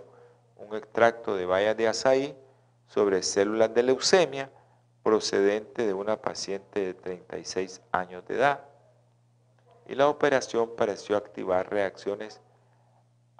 un 0.57 0.75
extracto 0.77 1.37
de 1.37 1.45
bayas 1.45 1.77
de 1.77 1.89
azaí 1.89 2.37
sobre 2.87 3.23
células 3.23 3.73
de 3.75 3.83
leucemia 3.83 4.51
procedente 5.03 5.87
de 5.87 5.93
una 5.95 6.21
paciente 6.21 6.81
de 6.81 6.95
36 6.95 7.83
años 7.93 8.27
de 8.27 8.37
edad. 8.37 8.61
Y 9.87 9.95
la 9.95 10.09
operación 10.09 10.75
pareció 10.77 11.16
activar 11.16 11.71
reacciones 11.71 12.41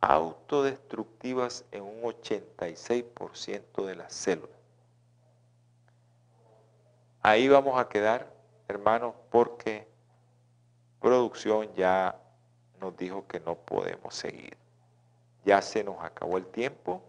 autodestructivas 0.01 1.64
en 1.70 1.83
un 1.83 2.03
86% 2.03 3.85
de 3.85 3.95
las 3.95 4.12
células. 4.12 4.60
Ahí 7.23 7.49
vamos 7.49 7.79
a 7.79 7.89
quedar, 7.89 8.33
hermanos, 8.66 9.14
porque 9.31 9.87
producción 11.01 11.73
ya 11.75 12.18
nos 12.81 12.97
dijo 12.97 13.27
que 13.27 13.41
no 13.41 13.57
podemos 13.57 14.14
seguir. 14.14 14.57
Ya 15.45 15.61
se 15.61 15.85
nos 15.85 16.03
acabó 16.03 16.39
el 16.39 16.47
tiempo. 16.47 17.03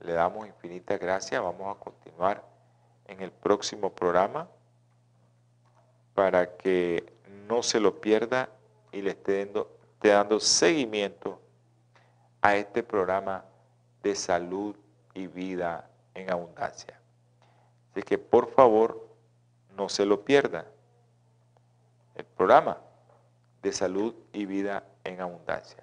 Le 0.00 0.12
damos 0.12 0.46
infinitas 0.46 0.98
gracias. 0.98 1.42
Vamos 1.42 1.76
a 1.76 1.78
continuar 1.78 2.42
en 3.06 3.20
el 3.20 3.30
próximo 3.30 3.92
programa 3.92 4.48
para 6.14 6.56
que 6.56 7.12
no 7.48 7.62
se 7.62 7.80
lo 7.80 8.00
pierda 8.00 8.48
y 8.92 9.02
le 9.02 9.10
esté 9.10 9.44
dando, 9.44 9.76
dando 10.00 10.40
seguimiento 10.40 11.38
a 12.40 12.56
este 12.56 12.82
programa 12.82 13.44
de 14.02 14.14
salud 14.14 14.74
y 15.12 15.26
vida 15.26 15.90
en 16.14 16.30
abundancia. 16.30 16.95
Así 17.96 18.02
que 18.02 18.18
por 18.18 18.50
favor 18.50 19.08
no 19.74 19.88
se 19.88 20.04
lo 20.04 20.22
pierda. 20.22 20.66
El 22.14 22.26
programa 22.26 22.76
de 23.62 23.72
salud 23.72 24.14
y 24.34 24.44
vida 24.44 24.84
en 25.02 25.18
abundancia. 25.22 25.82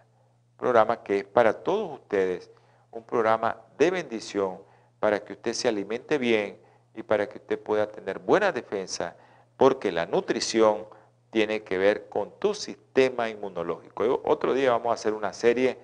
Programa 0.60 1.02
que 1.02 1.18
es 1.18 1.24
para 1.26 1.64
todos 1.64 2.00
ustedes 2.00 2.52
un 2.92 3.02
programa 3.04 3.58
de 3.80 3.90
bendición 3.90 4.60
para 5.00 5.24
que 5.24 5.34
usted 5.34 5.54
se 5.54 5.68
alimente 5.68 6.20
bien, 6.20 6.60
y 6.94 7.02
para 7.02 7.28
que 7.28 7.40
usted 7.40 7.60
pueda 7.60 7.88
tener 7.88 8.20
buena 8.20 8.52
defensa, 8.52 9.16
porque 9.58 9.92
la 9.92 10.06
nutrición 10.06 10.86
tiene 11.32 11.64
que 11.64 11.80
ver 11.80 12.10
con 12.10 12.32
tu 12.38 12.54
sistema 12.54 13.28
inmunológico. 13.28 14.22
Otro 14.24 14.54
día 14.54 14.70
vamos 14.70 14.92
a 14.92 14.94
hacer 14.94 15.14
una 15.14 15.34
serie 15.34 15.80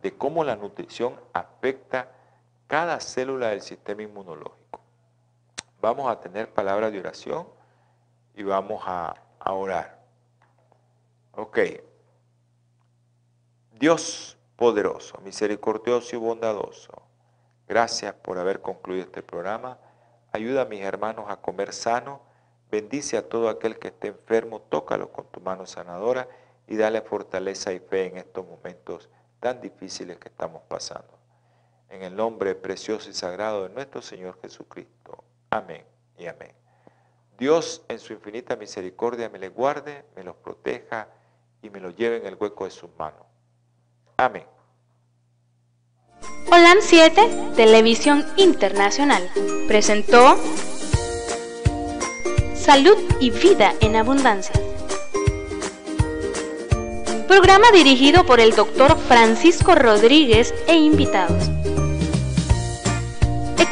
de 0.00 0.14
cómo 0.16 0.44
la 0.44 0.56
nutrición 0.56 1.20
afecta 1.34 2.08
cada 2.68 2.98
célula 3.00 3.50
del 3.50 3.60
sistema 3.60 4.02
inmunológico. 4.02 4.63
Vamos 5.84 6.10
a 6.10 6.18
tener 6.18 6.48
palabras 6.48 6.92
de 6.92 6.98
oración 6.98 7.46
y 8.34 8.42
vamos 8.42 8.82
a, 8.86 9.16
orar. 9.44 9.98
Ok. 11.32 11.58
Dios 13.72 14.38
poderoso, 14.56 15.18
misericordioso 15.18 16.16
y 16.16 16.18
bondadoso, 16.18 17.02
gracias 17.68 18.14
por 18.14 18.38
haber 18.38 18.62
concluido 18.62 19.04
este 19.04 19.22
programa. 19.22 19.76
Ayuda 20.32 20.62
a 20.62 20.64
mis 20.64 20.80
hermanos 20.80 21.26
a 21.28 21.36
comer 21.36 21.74
sano. 21.74 22.22
Bendice 22.70 23.18
a 23.18 23.28
todo 23.28 23.50
aquel 23.50 23.78
que 23.78 23.88
esté 23.88 24.08
enfermo. 24.08 24.62
Tócalo 24.62 25.12
con 25.12 25.26
tu 25.26 25.40
mano 25.40 25.66
sanadora 25.66 26.26
y 26.66 26.76
dale 26.76 27.02
fortaleza 27.02 27.74
y 27.74 27.78
fe 27.80 28.06
en 28.06 28.16
estos 28.16 28.46
momentos 28.46 29.10
tan 29.38 29.60
difíciles 29.60 30.16
que 30.16 30.28
estamos 30.28 30.62
pasando. 30.66 31.18
En 31.90 32.02
el 32.02 32.16
nombre 32.16 32.54
precioso 32.54 33.10
y 33.10 33.12
sagrado 33.12 33.64
de 33.64 33.74
nuestro 33.74 34.00
Señor 34.00 34.40
Jesucristo. 34.40 35.24
Amén 35.54 35.84
y 36.18 36.26
amén. 36.26 36.50
Dios 37.38 37.82
en 37.86 38.00
su 38.00 38.12
infinita 38.12 38.56
misericordia 38.56 39.28
me 39.28 39.38
le 39.38 39.50
guarde, 39.50 40.04
me 40.16 40.24
los 40.24 40.34
proteja 40.34 41.06
y 41.62 41.70
me 41.70 41.78
los 41.78 41.94
lleve 41.94 42.16
en 42.16 42.26
el 42.26 42.34
hueco 42.34 42.64
de 42.64 42.72
sus 42.72 42.90
manos. 42.98 43.22
Amén. 44.16 44.46
OLAM 46.50 46.78
7, 46.80 47.52
Televisión 47.54 48.26
Internacional, 48.36 49.30
presentó 49.68 50.36
Salud 52.56 52.96
y 53.20 53.30
Vida 53.30 53.74
en 53.80 53.94
Abundancia. 53.94 54.60
Programa 57.28 57.70
dirigido 57.72 58.26
por 58.26 58.40
el 58.40 58.56
doctor 58.56 58.98
Francisco 58.98 59.76
Rodríguez 59.76 60.52
e 60.66 60.74
invitados. 60.74 61.53